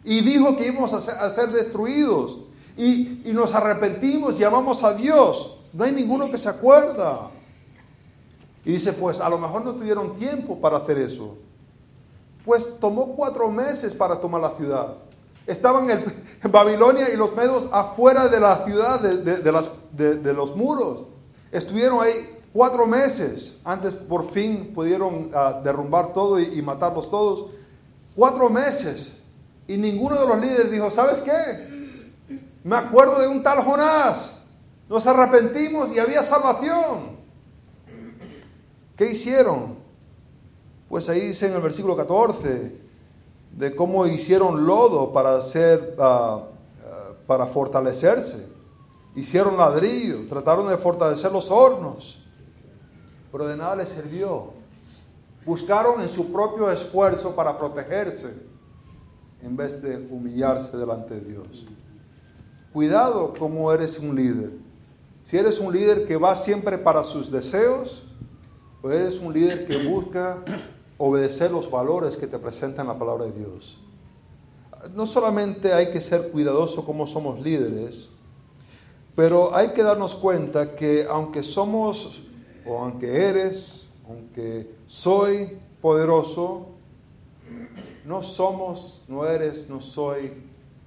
y 0.05 0.21
dijo 0.21 0.57
que 0.57 0.69
íbamos 0.69 0.93
a 0.93 1.31
ser, 1.31 1.51
destruidos 1.51 2.41
y, 2.77 3.23
y, 3.25 3.33
nos 3.33 3.55
arrepentimos, 3.55 4.39
llamamos 4.39 4.83
a 4.83 4.95
Dios. 4.95 5.59
No 5.73 5.85
hay 5.85 5.93
ninguno 5.93 6.31
que 6.31 6.39
se 6.39 6.49
acuerda. 6.49 7.31
Y 8.65 8.73
dice, 8.73 8.93
pues 8.93 9.21
a 9.21 9.29
lo 9.29 9.39
mejor 9.39 9.65
no 9.65 9.75
tuvieron 9.75 10.17
tiempo 10.19 10.61
para 10.61 10.79
hacer 10.79 10.99
eso. 10.99 11.37
Pues 12.45 12.79
tomó 12.81 13.15
cuatro 13.15 13.51
meses 13.51 13.93
para 13.93 14.21
tomar 14.21 14.41
la 14.41 14.51
ciudad. 14.57 14.97
Estaban 15.47 15.89
en, 15.91 16.05
Babilonia 16.51 17.09
y 17.13 17.17
los 17.17 17.35
medos 17.35 17.69
afuera 17.73 18.29
de 18.29 18.41
la 18.41 18.65
ciudad, 18.65 19.01
de, 19.01 20.33
los 20.33 20.57
muros. 20.57 21.05
Estuvieron 21.51 22.03
ahí 22.03 22.13
cuatro 22.53 22.87
meses. 22.87 23.59
Antes 23.65 23.95
por 23.95 24.31
fin 24.31 24.73
pudieron 24.75 25.31
ah, 25.35 25.61
derrumbar 25.63 26.13
todo 26.13 26.41
y, 26.41 26.45
y 26.59 26.63
matarlos 26.63 27.11
todos. 27.11 27.51
Cuatro 28.17 28.51
meses. 28.51 29.13
Y 29.67 29.77
ninguno 29.77 30.17
de 30.21 30.27
los 30.27 30.39
líderes 30.41 30.71
dijo, 30.71 30.91
¿sabes 30.91 31.19
qué? 31.21 31.73
Me 32.65 32.77
acuerdo 32.77 33.21
de 33.21 33.29
un 33.29 33.43
tal 33.43 33.65
Jonás. 33.65 34.39
Nos 34.89 35.07
arrepentimos 35.07 35.95
y 35.95 35.99
había 35.99 36.23
salvación. 36.23 37.17
¿Qué 38.97 39.11
hicieron? 39.13 39.82
Pues 40.93 41.09
ahí 41.09 41.21
dice 41.21 41.47
en 41.47 41.55
el 41.55 41.63
versículo 41.63 41.97
14 41.97 42.71
de 43.51 43.75
cómo 43.75 44.07
hicieron 44.07 44.67
lodo 44.67 45.11
para 45.11 45.39
hacer, 45.39 45.97
ah, 45.99 46.43
ah, 46.85 47.13
para 47.27 47.47
fortalecerse. 47.47 48.47
Hicieron 49.17 49.57
ladrillo, 49.57 50.27
trataron 50.29 50.69
de 50.69 50.77
fortalecer 50.77 51.33
los 51.33 51.51
hornos, 51.51 52.23
pero 53.33 53.47
de 53.47 53.57
nada 53.57 53.77
les 53.77 53.89
sirvió. 53.89 54.53
Buscaron 55.47 55.99
en 56.03 56.11
su 56.11 56.31
propio 56.31 56.71
esfuerzo 56.71 57.35
para 57.35 57.59
protegerse 57.59 58.43
en 59.41 59.57
vez 59.57 59.81
de 59.81 59.97
humillarse 59.97 60.77
delante 60.77 61.15
de 61.15 61.21
Dios. 61.23 61.65
Cuidado 62.71 63.33
como 63.39 63.73
eres 63.73 63.99
un 63.99 64.15
líder. 64.15 64.51
Si 65.25 65.39
eres 65.39 65.59
un 65.59 65.73
líder 65.73 66.07
que 66.07 66.19
va 66.19 66.37
siempre 66.37 66.77
para 66.77 67.03
sus 67.03 67.31
deseos, 67.31 68.11
o 68.83 68.91
eres 68.91 69.19
un 69.19 69.33
líder 69.33 69.67
que 69.67 69.89
busca 69.89 70.45
obedecer 71.05 71.51
los 71.51 71.69
valores 71.69 72.17
que 72.17 72.29
te 72.29 72.39
presentan 72.39 72.87
la 72.87 72.97
palabra 72.97 73.25
de 73.25 73.33
Dios. 73.33 73.77
No 74.95 75.05
solamente 75.05 75.73
hay 75.73 75.91
que 75.91 76.01
ser 76.01 76.31
cuidadoso 76.31 76.87
como 76.87 77.09
somos 77.09 77.41
líderes, 77.41 78.09
pero 79.17 79.53
hay 79.53 79.71
que 79.71 79.83
darnos 79.83 80.15
cuenta 80.15 80.77
que 80.77 81.05
aunque 81.11 81.43
somos, 81.43 82.23
o 82.65 82.79
aunque 82.79 83.27
eres, 83.29 83.89
aunque 84.09 84.77
soy 84.87 85.59
poderoso, 85.81 86.69
no 88.05 88.23
somos, 88.23 89.05
no 89.09 89.27
eres, 89.27 89.69
no 89.69 89.81
soy 89.81 90.33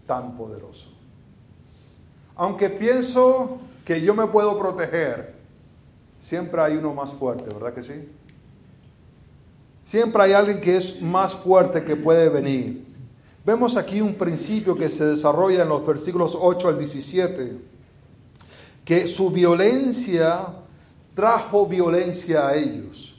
tan 0.08 0.38
poderoso. 0.38 0.88
Aunque 2.36 2.70
pienso 2.70 3.58
que 3.84 4.00
yo 4.00 4.14
me 4.14 4.28
puedo 4.28 4.58
proteger, 4.58 5.36
siempre 6.22 6.62
hay 6.62 6.78
uno 6.78 6.94
más 6.94 7.12
fuerte, 7.12 7.54
¿verdad 7.54 7.74
que 7.74 7.84
sí? 7.84 8.10
Siempre 9.86 10.24
hay 10.24 10.34
alguien 10.34 10.60
que 10.60 10.76
es 10.76 11.00
más 11.00 11.36
fuerte 11.36 11.84
que 11.84 11.96
puede 11.96 12.28
venir. 12.28 12.84
Vemos 13.46 13.78
aquí 13.78 14.02
un 14.02 14.16
principio 14.16 14.76
que 14.76 14.90
se 14.90 15.06
desarrolla 15.06 15.62
en 15.62 15.70
los 15.70 15.86
versículos 15.86 16.36
8 16.38 16.70
al 16.70 16.80
17, 16.80 17.60
que 18.84 19.08
su 19.08 19.30
violencia 19.30 20.48
trajo 21.14 21.68
violencia 21.68 22.48
a 22.48 22.56
ellos. 22.56 23.16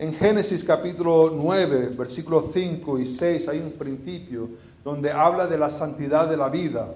En 0.00 0.12
Génesis 0.12 0.64
capítulo 0.64 1.32
9, 1.32 1.90
versículos 1.96 2.46
5 2.52 2.98
y 2.98 3.06
6 3.06 3.46
hay 3.46 3.60
un 3.60 3.70
principio 3.70 4.48
donde 4.82 5.12
habla 5.12 5.46
de 5.46 5.56
la 5.56 5.70
santidad 5.70 6.28
de 6.28 6.36
la 6.36 6.48
vida. 6.48 6.92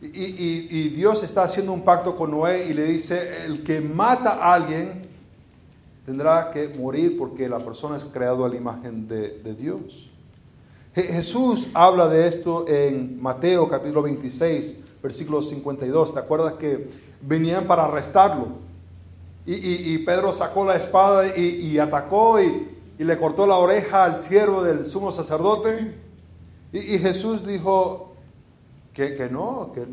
Y, 0.00 0.88
Dios 0.88 1.22
está 1.22 1.42
haciendo 1.42 1.74
un 1.74 1.82
pacto 1.82 2.16
con 2.16 2.30
Noé 2.30 2.68
y 2.70 2.74
le 2.74 2.84
dice, 2.84 3.44
el 3.44 3.62
que 3.62 3.82
mata 3.82 4.42
a 4.42 4.54
alguien 4.54 5.05
tendrá 6.06 6.52
que 6.52 6.68
morir 6.68 7.18
porque 7.18 7.48
la 7.48 7.58
persona 7.58 7.96
es 7.96 8.04
creado 8.04 8.44
a 8.44 8.48
la 8.48 8.56
imagen 8.56 9.08
de, 9.08 9.40
de 9.40 9.54
Dios. 9.54 10.08
Jesús 10.94 11.68
habla 11.74 12.08
de 12.08 12.26
esto 12.26 12.66
en 12.66 13.20
Mateo 13.20 13.68
capítulo 13.68 14.00
26, 14.02 14.76
versículo 15.02 15.42
52. 15.42 16.14
¿Te 16.14 16.18
acuerdas 16.20 16.54
que 16.54 16.88
venían 17.20 17.66
para 17.66 17.84
arrestarlo? 17.84 18.64
Y, 19.48 19.98
Pedro 19.98 20.32
sacó 20.32 20.64
la 20.64 20.74
espada 20.74 21.36
y, 21.36 21.78
atacó 21.78 22.40
y, 22.40 22.66
le 22.98 23.18
cortó 23.18 23.46
la 23.46 23.56
oreja 23.56 24.04
al 24.04 24.20
siervo 24.20 24.62
del 24.62 24.84
sumo 24.84 25.12
sacerdote. 25.12 25.94
Y, 26.72 26.98
Jesús 26.98 27.46
dijo 27.46 28.14
que, 28.92 29.28
no, 29.30 29.72
que, 29.72 29.86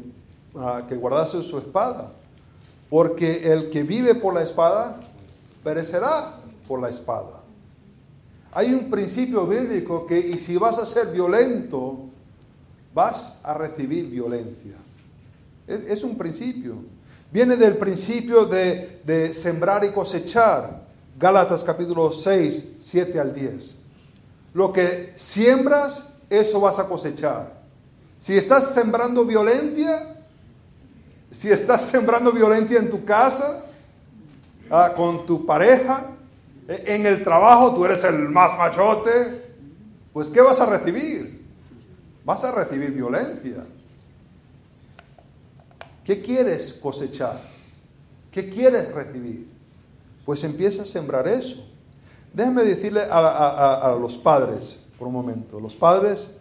ah, 0.58 0.84
que 0.88 0.96
guardase 0.96 1.44
su 1.44 1.58
espada. 1.60 2.14
Porque 2.90 3.52
el 3.52 3.70
que 3.70 3.84
vive 3.84 4.16
por 4.16 4.34
la 4.34 4.42
espada 4.42 5.02
perecerá 5.64 6.36
por 6.68 6.82
la 6.82 6.90
espada. 6.90 7.42
Hay 8.52 8.74
un 8.74 8.90
principio 8.90 9.48
bíblico 9.48 10.06
que, 10.06 10.20
y 10.20 10.38
si 10.38 10.58
vas 10.58 10.78
a 10.78 10.86
ser 10.86 11.08
violento, 11.08 11.98
vas 12.94 13.40
a 13.44 13.54
recibir 13.54 14.08
violencia. 14.08 14.76
es 15.68 16.04
un 16.04 16.18
principio. 16.18 16.94
Viene 17.34 17.58
del 17.58 17.78
principio 17.78 18.46
de, 18.46 19.32
sembrar 19.34 19.84
y 19.84 19.90
cosechar. 19.90 20.84
Gálatas 21.18 21.64
capítulo 21.64 22.12
6, 22.14 22.74
7 22.80 23.20
al 23.20 23.34
10. 23.34 23.76
Lo 24.54 24.72
que 24.72 25.14
siembras, 25.16 26.14
eso 26.30 26.60
vas 26.62 26.78
a 26.78 26.88
cosechar. 26.88 27.60
Si 28.20 28.38
estás 28.38 28.72
sembrando 28.76 29.26
violencia, 29.26 30.16
si 31.32 31.50
estás 31.50 31.88
sembrando 31.88 32.32
violencia 32.32 32.78
en 32.78 32.92
tu 32.92 33.04
casa, 33.04 33.66
ah, 34.74 34.94
con 34.96 35.26
tu 35.26 35.46
pareja, 35.46 36.08
e, 36.68 36.96
en 36.96 37.06
el 37.06 37.24
trabajo 37.24 37.76
tú 37.76 37.86
eres 37.86 38.04
el 38.04 38.30
más 38.30 38.58
machote, 38.58 39.44
pues 40.12 40.30
¿qué 40.30 40.42
vas 40.42 40.60
a 40.60 40.66
recibir? 40.66 41.44
Vas 42.26 42.44
a 42.44 42.52
recibir 42.52 42.92
violencia. 42.92 43.66
¿Qué 46.04 46.22
quieres 46.22 46.74
cosechar? 46.74 47.40
¿Qué 48.32 48.50
quieres 48.50 48.92
recibir? 48.92 49.48
Pues 50.26 50.44
empieza 50.44 50.84
a 50.84 50.86
sembrar 50.86 51.28
eso. 51.28 51.66
Déjame 52.34 52.64
decirle 52.64 53.02
a, 53.10 53.96
los 54.00 54.18
padres 54.18 54.78
por 54.98 55.08
un 55.08 55.14
momento. 55.14 55.60
Los 55.60 55.76
padres, 55.76 56.38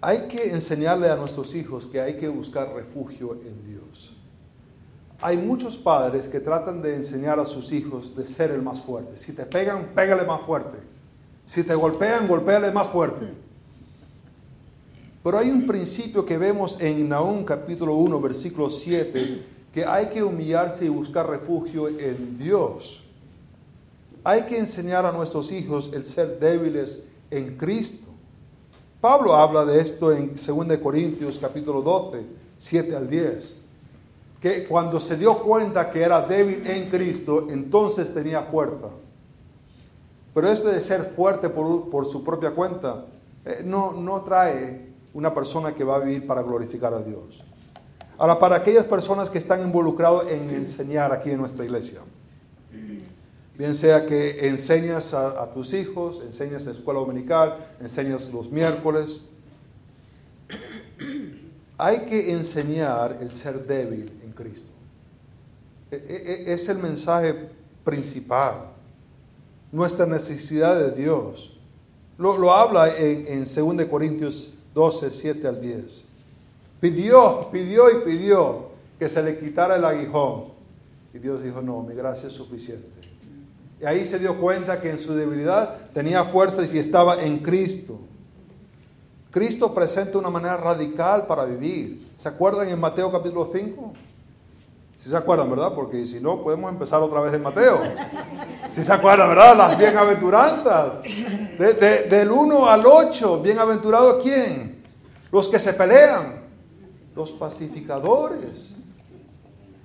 hay 0.00 0.28
que 0.28 0.50
enseñarle 0.50 1.10
a 1.10 1.16
nuestros 1.16 1.54
hijos 1.54 1.86
que 1.86 2.00
hay 2.00 2.18
que 2.18 2.28
buscar 2.28 2.72
refugio 2.72 3.32
en 3.44 3.66
Dios. 3.66 4.17
Hay 5.20 5.36
muchos 5.36 5.76
padres 5.76 6.28
que 6.28 6.38
tratan 6.38 6.80
de 6.80 6.94
enseñar 6.94 7.40
a 7.40 7.46
sus 7.46 7.72
hijos 7.72 8.14
de 8.14 8.28
ser 8.28 8.52
el 8.52 8.62
más 8.62 8.80
fuerte. 8.80 9.18
Si 9.18 9.32
te 9.32 9.44
pegan, 9.46 9.86
pégale 9.94 10.24
más 10.24 10.42
fuerte. 10.42 10.78
Si 11.44 11.64
te 11.64 11.74
golpean, 11.74 12.28
golpéale 12.28 12.70
más 12.70 12.86
fuerte. 12.88 13.26
Pero 15.24 15.38
hay 15.38 15.50
un 15.50 15.66
principio 15.66 16.24
que 16.24 16.38
vemos 16.38 16.80
en 16.80 17.08
Naúm 17.08 17.44
capítulo 17.44 17.94
1, 17.94 18.20
versículo 18.20 18.70
7, 18.70 19.42
que 19.74 19.84
hay 19.84 20.06
que 20.10 20.22
humillarse 20.22 20.84
y 20.84 20.88
buscar 20.88 21.28
refugio 21.28 21.88
en 21.88 22.38
Dios. 22.38 23.02
Hay 24.22 24.42
que 24.42 24.56
enseñar 24.56 25.04
a 25.04 25.10
nuestros 25.10 25.50
hijos 25.50 25.90
el 25.92 26.06
ser 26.06 26.38
débiles 26.38 27.04
en 27.30 27.56
Cristo. 27.56 28.06
Pablo 29.00 29.34
habla 29.34 29.64
de 29.64 29.80
esto 29.80 30.12
en 30.12 30.34
2 30.34 30.78
Corintios 30.78 31.38
capítulo 31.40 31.82
12, 31.82 32.22
7 32.58 32.96
al 32.96 33.10
10, 33.10 33.54
que 34.40 34.64
cuando 34.64 35.00
se 35.00 35.16
dio 35.16 35.38
cuenta 35.38 35.90
que 35.90 36.02
era 36.02 36.26
débil 36.26 36.64
en 36.66 36.88
Cristo, 36.88 37.46
entonces 37.50 38.12
tenía 38.14 38.42
fuerza. 38.42 38.88
Pero 40.34 40.48
esto 40.48 40.68
de 40.68 40.80
ser 40.80 41.12
fuerte 41.16 41.48
por, 41.48 42.06
su 42.06 42.22
propia 42.22 42.52
cuenta 42.52 43.06
eh, 43.44 43.62
no, 43.64 43.92
no 43.92 44.20
trae 44.22 44.88
una 45.14 45.34
persona 45.34 45.74
que 45.74 45.82
va 45.82 45.96
a 45.96 45.98
vivir 45.98 46.26
para 46.26 46.42
glorificar 46.42 46.94
a 46.94 47.02
Dios. 47.02 47.42
Ahora, 48.18 48.38
para 48.38 48.56
aquellas 48.56 48.84
personas 48.84 49.30
que 49.30 49.38
están 49.38 49.62
involucradas 49.62 50.26
en 50.28 50.50
enseñar 50.50 51.12
aquí 51.12 51.30
en 51.30 51.38
nuestra 51.38 51.64
iglesia, 51.64 52.00
bien 53.56 53.74
sea 53.74 54.06
que 54.06 54.48
enseñas 54.48 55.14
a, 55.14 55.52
tus 55.52 55.72
hijos, 55.72 56.22
enseñas 56.24 56.62
en 56.62 56.72
la 56.72 56.78
escuela 56.78 57.00
dominical, 57.00 57.56
enseñas 57.80 58.28
los 58.32 58.50
miércoles, 58.50 59.28
hay 61.76 62.06
que 62.06 62.32
enseñar 62.32 63.18
el 63.20 63.32
ser 63.34 63.66
débil 63.66 64.17
Cristo. 64.38 64.70
E, 65.90 65.96
e, 65.96 66.50
e, 66.50 66.54
es 66.54 66.68
el 66.68 66.78
mensaje 66.78 67.34
principal, 67.82 68.70
nuestra 69.72 70.06
necesidad 70.06 70.78
de 70.78 70.92
Dios. 70.92 71.58
Lo, 72.16 72.52
habla 72.52 72.88
en, 72.96 73.26
en 73.26 73.76
2 73.76 73.86
Corintios 73.86 74.54
12, 74.74 75.10
7 75.10 75.48
al 75.48 75.60
10. 75.60 76.04
Pidió, 76.80 77.48
pidió 77.50 77.90
y 77.90 78.04
pidió 78.04 78.68
que 78.98 79.08
se 79.08 79.22
le 79.22 79.38
quitara 79.38 79.76
el 79.76 79.84
aguijón. 79.84 80.52
Y 81.12 81.18
Dios 81.18 81.42
dijo, 81.42 81.60
no, 81.60 81.82
mi 81.82 81.94
gracia 81.94 82.28
es 82.28 82.32
suficiente. 82.32 82.88
Y 83.80 83.86
ahí 83.86 84.04
se 84.04 84.18
dio 84.18 84.36
cuenta 84.38 84.80
que 84.80 84.90
en 84.90 84.98
su 84.98 85.14
debilidad 85.14 85.90
tenía 85.92 86.24
fuerza 86.24 86.62
y 86.64 86.78
estaba 86.78 87.22
en 87.22 87.38
Cristo. 87.38 87.98
Cristo 89.30 89.74
presenta 89.74 90.18
una 90.18 90.30
manera 90.30 90.56
radical 90.56 91.26
para 91.26 91.44
vivir. 91.44 92.08
¿Se 92.18 92.28
acuerdan 92.28 92.68
en 92.68 92.80
Mateo 92.80 93.10
capítulo 93.10 93.50
5? 93.52 93.92
Si 94.98 95.10
se 95.10 95.16
acuerdan, 95.16 95.48
¿verdad? 95.48 95.74
Porque 95.76 96.04
si 96.06 96.18
no, 96.18 96.42
podemos 96.42 96.72
empezar 96.72 97.00
otra 97.00 97.20
vez 97.20 97.32
en 97.32 97.40
Mateo. 97.40 97.80
Si 98.68 98.82
se 98.82 98.92
acuerdan, 98.92 99.28
¿verdad? 99.28 99.56
Las 99.56 99.78
bienaventuranzas. 99.78 101.04
del 102.10 102.28
1 102.28 102.68
al 102.68 102.84
8, 102.84 103.40
bienaventurado 103.40 104.20
quién? 104.20 104.84
Los 105.30 105.46
que 105.46 105.60
se 105.60 105.72
pelean, 105.74 106.42
los 107.14 107.30
pacificadores. 107.30 108.72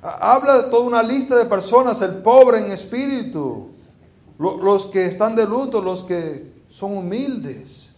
Habla 0.01 0.63
de 0.63 0.71
toda 0.71 0.81
una 0.81 1.03
lista 1.03 1.35
de 1.35 1.45
personas, 1.45 2.01
el 2.01 2.15
pobre 2.15 2.57
en 2.57 2.71
espíritu, 2.71 3.69
los 4.39 4.87
que 4.87 5.05
están 5.05 5.35
de 5.35 5.45
luto, 5.45 5.79
los 5.79 6.01
que 6.01 6.53
son 6.69 6.97
humildes. 6.97 7.91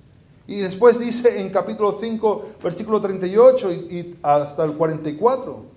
Y 0.47 0.57
después 0.57 0.99
dice 0.99 1.39
en 1.39 1.49
capítulo 1.49 1.97
5, 1.97 2.45
versículo 2.61 2.99
38 2.99 3.71
y, 3.71 4.19
hasta 4.21 4.65
el 4.65 4.73
44, 4.73 5.74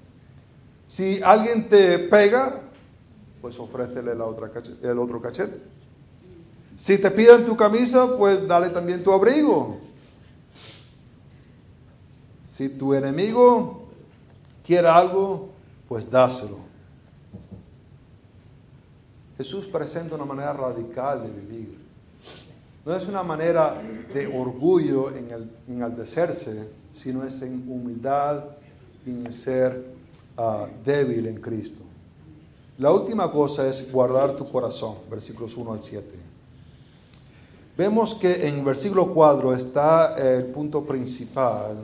si 0.88 1.22
alguien 1.22 1.68
te 1.68 1.98
pega, 1.98 2.62
pues 3.40 3.58
ofrécele 3.60 4.12
el 4.12 4.20
otro 4.20 5.20
cachete. 5.20 5.60
Si 6.76 6.96
te 6.96 7.10
piden 7.10 7.44
tu 7.44 7.56
camisa, 7.56 8.16
pues 8.16 8.48
dale 8.48 8.70
también 8.70 9.04
tu 9.04 9.12
abrigo. 9.12 9.78
Si 12.42 12.70
tu 12.70 12.94
enemigo 12.94 13.82
quiere 14.64 14.88
algo, 14.88 15.50
pues 15.88 16.10
dáselo. 16.10 16.58
Jesús 19.36 19.66
presenta 19.66 20.14
una 20.14 20.24
manera 20.24 20.52
radical 20.54 21.22
de 21.22 21.30
vivir. 21.30 21.78
No 22.84 22.96
es 22.96 23.06
una 23.06 23.22
manera 23.22 23.80
de 24.14 24.26
orgullo 24.26 25.14
en 25.14 25.50
enaltecerse, 25.68 26.70
sino 26.92 27.24
es 27.24 27.42
en 27.42 27.64
humildad 27.68 28.44
y 29.06 29.10
en 29.10 29.32
ser 29.32 29.97
débil 30.84 31.26
en 31.26 31.40
Cristo. 31.40 31.82
La 32.78 32.92
última 32.92 33.30
cosa 33.30 33.68
es 33.68 33.90
guardar 33.90 34.36
tu 34.36 34.48
corazón, 34.50 34.96
versículos 35.10 35.56
1 35.56 35.72
al 35.72 35.82
7. 35.82 36.06
Vemos 37.76 38.14
que 38.14 38.46
en 38.46 38.64
versículo 38.64 39.12
4 39.12 39.54
está 39.54 40.16
el 40.16 40.46
punto 40.46 40.84
principal 40.84 41.76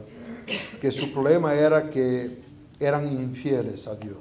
que 0.81 0.91
su 0.91 1.13
problema 1.13 1.55
era 1.55 1.89
que 1.91 2.39
eran 2.79 3.07
infieles 3.07 3.87
a 3.87 3.97
Dios. 3.97 4.19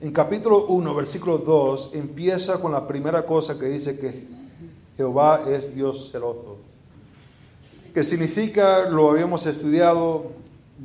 En 0.00 0.12
capítulo 0.12 0.66
1, 0.66 0.94
versículo 0.94 1.38
2, 1.38 1.94
empieza 1.94 2.60
con 2.60 2.72
la 2.72 2.88
primera 2.88 3.24
cosa 3.24 3.58
que 3.58 3.66
dice 3.66 3.98
que 3.98 4.26
Jehová 4.96 5.42
es 5.48 5.74
Dios 5.74 6.10
celoso. 6.10 6.56
Que 7.92 8.02
significa, 8.02 8.88
lo 8.88 9.10
habíamos 9.10 9.44
estudiado, 9.46 10.32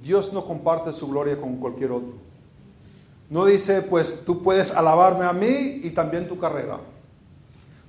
Dios 0.01 0.34
no 0.34 0.45
comparte 0.45 0.93
su 0.93 1.08
gloria 1.08 1.39
con 1.39 1.58
cualquier 1.58 1.91
otro. 1.91 2.13
No 3.29 3.45
dice, 3.45 3.81
pues 3.81 4.23
tú 4.23 4.43
puedes 4.43 4.71
alabarme 4.71 5.25
a 5.25 5.34
mí 5.34 5.81
y 5.84 5.89
también 5.91 6.27
tu 6.27 6.38
carrera. 6.38 6.79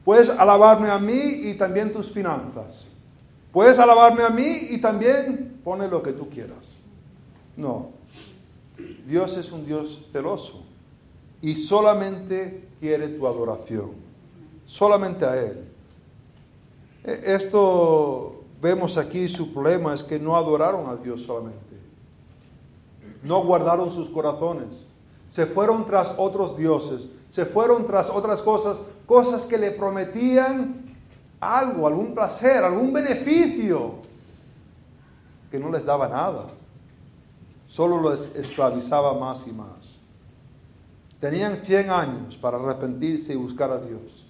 Puedes 0.05 0.31
alabarme 0.31 0.89
a 0.89 0.99
mí 0.99 1.41
y 1.43 1.55
también 1.55 1.93
tus 1.93 2.11
finanzas. 2.11 2.89
Puedes 3.53 3.79
alabarme 3.79 4.23
a 4.23 4.31
mí 4.31 4.69
y 4.71 4.79
también 4.79 5.61
pone 5.65 5.89
lo 5.89 6.03
que 6.03 6.13
tú 6.13 6.29
quieras. 6.29 6.79
No. 7.57 7.91
Dios 9.07 9.37
es 9.37 9.51
un 9.51 9.67
Dios 9.67 10.07
celoso 10.13 10.63
y 11.43 11.55
solamente 11.55 12.69
quiere 12.81 13.09
tu 13.09 13.27
adoración. 13.27 13.93
Solamente 14.65 15.25
a 15.25 15.37
Él. 15.41 15.65
E, 17.05 17.35
esto 17.35 18.45
vemos 18.61 18.97
aquí, 18.97 19.29
su 19.29 19.53
problema 19.53 19.95
es 19.95 20.03
que 20.03 20.19
no 20.19 20.37
adoraron 20.37 20.89
a 20.89 20.97
Dios 20.97 21.23
solamente. 21.23 21.66
No 23.27 23.45
guardaron 23.45 23.91
sus 23.91 24.09
corazones. 24.09 24.87
Se 25.29 25.47
fueron 25.47 25.85
tras 25.87 26.13
otros 26.17 26.57
dioses. 26.57 27.09
Se 27.29 27.45
fueron 27.45 27.87
tras 27.87 28.09
otras 28.09 28.41
cosas, 28.41 28.83
cosas 29.05 29.45
que 29.45 29.59
le 29.59 29.73
prometían 29.73 30.97
algo, 31.41 31.89
algún 31.89 32.15
placer, 32.15 32.63
algún 32.63 32.93
beneficio, 32.93 33.97
que 35.51 35.59
no 35.59 35.71
les 35.71 35.85
daba 35.85 36.09
nada. 36.09 36.47
Solo 37.67 38.01
los 38.01 38.35
esclavizaba 38.37 39.13
más 39.15 39.45
y 39.49 39.53
más. 39.53 39.99
Tenían 41.21 41.57
100 41.57 41.91
años 41.91 42.37
para 42.37 42.59
arrepentirse 42.59 43.33
y 43.33 43.37
buscar 43.37 43.73
a 43.73 43.79
Dios. 43.79 44.25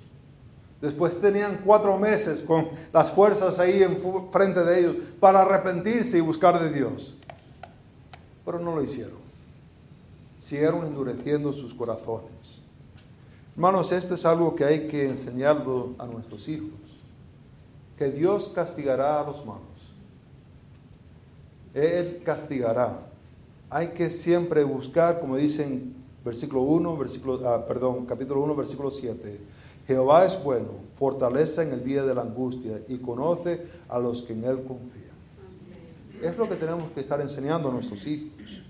Después 0.80 1.20
tenían 1.20 1.61
cuatro 1.64 1.98
meses 1.98 2.40
con 2.40 2.68
las 2.92 3.11
fuerzas 3.11 3.59
ahí 3.59 3.82
en 3.82 3.98
frente 4.32 4.64
de 4.64 4.80
ellos 4.80 4.96
para 5.20 5.42
arrepentirse 5.42 6.16
y 6.16 6.22
buscar 6.22 6.59
de 6.61 6.70
Dios. 6.70 7.15
Pero 8.46 8.59
no 8.59 8.74
lo 8.74 8.82
hicieron. 8.82 9.18
Siguieron 10.40 10.87
endureciendo 10.87 11.52
sus 11.52 11.74
corazones. 11.74 12.62
Hermanos, 13.54 13.92
esto 13.92 14.14
es 14.14 14.24
algo 14.24 14.56
que 14.56 14.64
hay 14.64 14.88
que 14.88 15.06
enseñarlo 15.06 15.94
a 15.98 16.06
nuestros 16.06 16.48
hijos 16.48 16.87
que 17.96 18.11
Dios 18.11 18.48
castigará 18.54 19.20
a 19.20 19.24
los 19.24 19.44
malos. 19.44 19.62
Él 21.74 22.22
castigará. 22.24 23.00
Hay 23.70 23.88
que 23.88 24.11
siempre 24.11 24.64
buscar, 24.64 25.20
como 25.20 25.37
dicen 25.37 25.94
versículo 26.24 26.62
1, 26.62 26.96
versículo, 26.96 27.48
ah, 27.48 27.66
perdón, 27.66 28.06
capítulo 28.06 28.42
1, 28.42 28.54
versículo 28.54 28.90
7. 28.90 29.40
Jehová 29.87 30.24
es 30.24 30.42
bueno, 30.42 30.68
fortaleza 30.98 31.62
en 31.62 31.72
el 31.72 31.85
día 31.85 32.02
de 32.04 32.14
la 32.14 32.22
angustia 32.22 32.80
y 32.88 32.98
conoce 32.98 33.66
a 33.88 33.98
los 33.98 34.22
que 34.22 34.32
en 34.32 34.44
Él 34.44 34.64
confían. 34.64 35.06
Es 36.22 36.37
lo 36.37 36.48
que 36.48 36.57
tenemos 36.57 36.90
que 36.92 37.00
estar 37.00 37.20
enseñando 37.20 37.68
a 37.68 37.72
nuestros 37.72 38.07
hijos. 38.07 38.61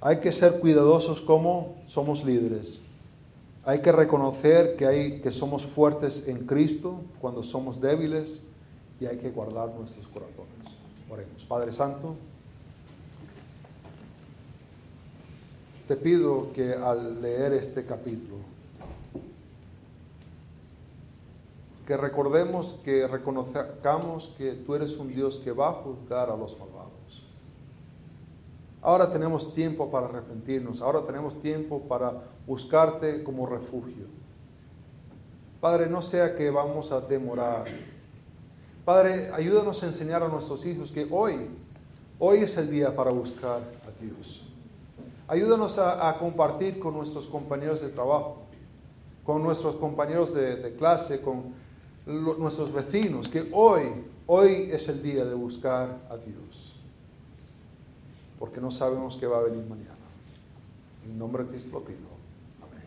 Hay 0.00 0.18
que 0.20 0.32
ser 0.32 0.60
cuidadosos 0.60 1.20
como 1.20 1.76
somos 1.86 2.24
líderes. 2.24 2.80
Hay 3.64 3.80
que 3.80 3.92
reconocer 3.92 4.76
que, 4.76 4.86
hay, 4.86 5.20
que 5.20 5.30
somos 5.30 5.66
fuertes 5.66 6.26
en 6.28 6.46
Cristo 6.46 7.02
cuando 7.20 7.42
somos 7.42 7.80
débiles 7.80 8.42
y 9.00 9.06
hay 9.06 9.18
que 9.18 9.30
guardar 9.30 9.74
nuestros 9.74 10.06
corazones. 10.08 10.78
Oremos. 11.10 11.44
Padre 11.44 11.72
Santo, 11.72 12.16
te 15.86 15.96
pido 15.96 16.52
que 16.52 16.74
al 16.74 17.20
leer 17.20 17.52
este 17.54 17.84
capítulo, 17.84 18.38
que 21.88 21.96
recordemos, 21.96 22.74
que 22.84 23.08
reconozcamos 23.08 24.34
que 24.36 24.52
tú 24.52 24.74
eres 24.74 24.98
un 24.98 25.08
Dios 25.08 25.38
que 25.38 25.52
va 25.52 25.70
a 25.70 25.72
juzgar 25.72 26.28
a 26.28 26.36
los 26.36 26.52
malvados. 26.58 27.24
Ahora 28.82 29.10
tenemos 29.10 29.54
tiempo 29.54 29.90
para 29.90 30.04
arrepentirnos, 30.04 30.82
ahora 30.82 31.06
tenemos 31.06 31.40
tiempo 31.40 31.80
para 31.88 32.12
buscarte 32.46 33.24
como 33.24 33.46
refugio. 33.46 34.04
Padre, 35.62 35.86
no 35.88 36.02
sea 36.02 36.36
que 36.36 36.50
vamos 36.50 36.92
a 36.92 37.00
demorar. 37.00 37.64
Padre, 38.84 39.30
ayúdanos 39.32 39.82
a 39.82 39.86
enseñar 39.86 40.22
a 40.22 40.28
nuestros 40.28 40.66
hijos 40.66 40.92
que 40.92 41.08
hoy, 41.10 41.48
hoy 42.18 42.40
es 42.40 42.54
el 42.58 42.70
día 42.70 42.94
para 42.94 43.12
buscar 43.12 43.62
a 43.62 44.04
Dios. 44.04 44.44
Ayúdanos 45.26 45.78
a, 45.78 46.18
compartir 46.18 46.78
con 46.78 46.92
nuestros 46.92 47.26
compañeros 47.26 47.80
de 47.80 47.88
trabajo, 47.88 48.42
con 49.24 49.42
nuestros 49.42 49.76
compañeros 49.76 50.34
de, 50.34 50.76
clase, 50.78 51.22
con 51.22 51.66
nuestros 52.08 52.72
vecinos, 52.72 53.28
que 53.28 53.48
hoy, 53.52 53.82
hoy 54.26 54.70
es 54.72 54.88
el 54.88 55.02
día 55.02 55.24
de 55.24 55.34
buscar 55.34 56.00
a 56.10 56.16
Dios. 56.16 56.74
Porque 58.38 58.60
no 58.60 58.70
sabemos 58.70 59.16
qué 59.16 59.26
va 59.26 59.38
a 59.38 59.42
venir 59.42 59.64
mañana. 59.64 59.94
En 61.04 61.18
nombre 61.18 61.44
de 61.44 61.50
Cristo 61.50 61.70
lo 61.72 61.84
pido. 61.84 61.98
Amén. 62.62 62.84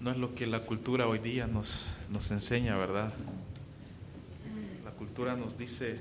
No 0.00 0.10
es 0.10 0.18
que 0.34 0.46
la 0.46 0.60
cultura 0.60 1.06
hoy 1.06 1.20
día 1.20 1.46
nos, 1.46 1.92
nos 2.10 2.30
enseña, 2.32 2.76
¿verdad? 2.76 3.12
La 4.84 4.90
cultura 4.90 5.36
nos 5.36 5.56
dice... 5.56 6.00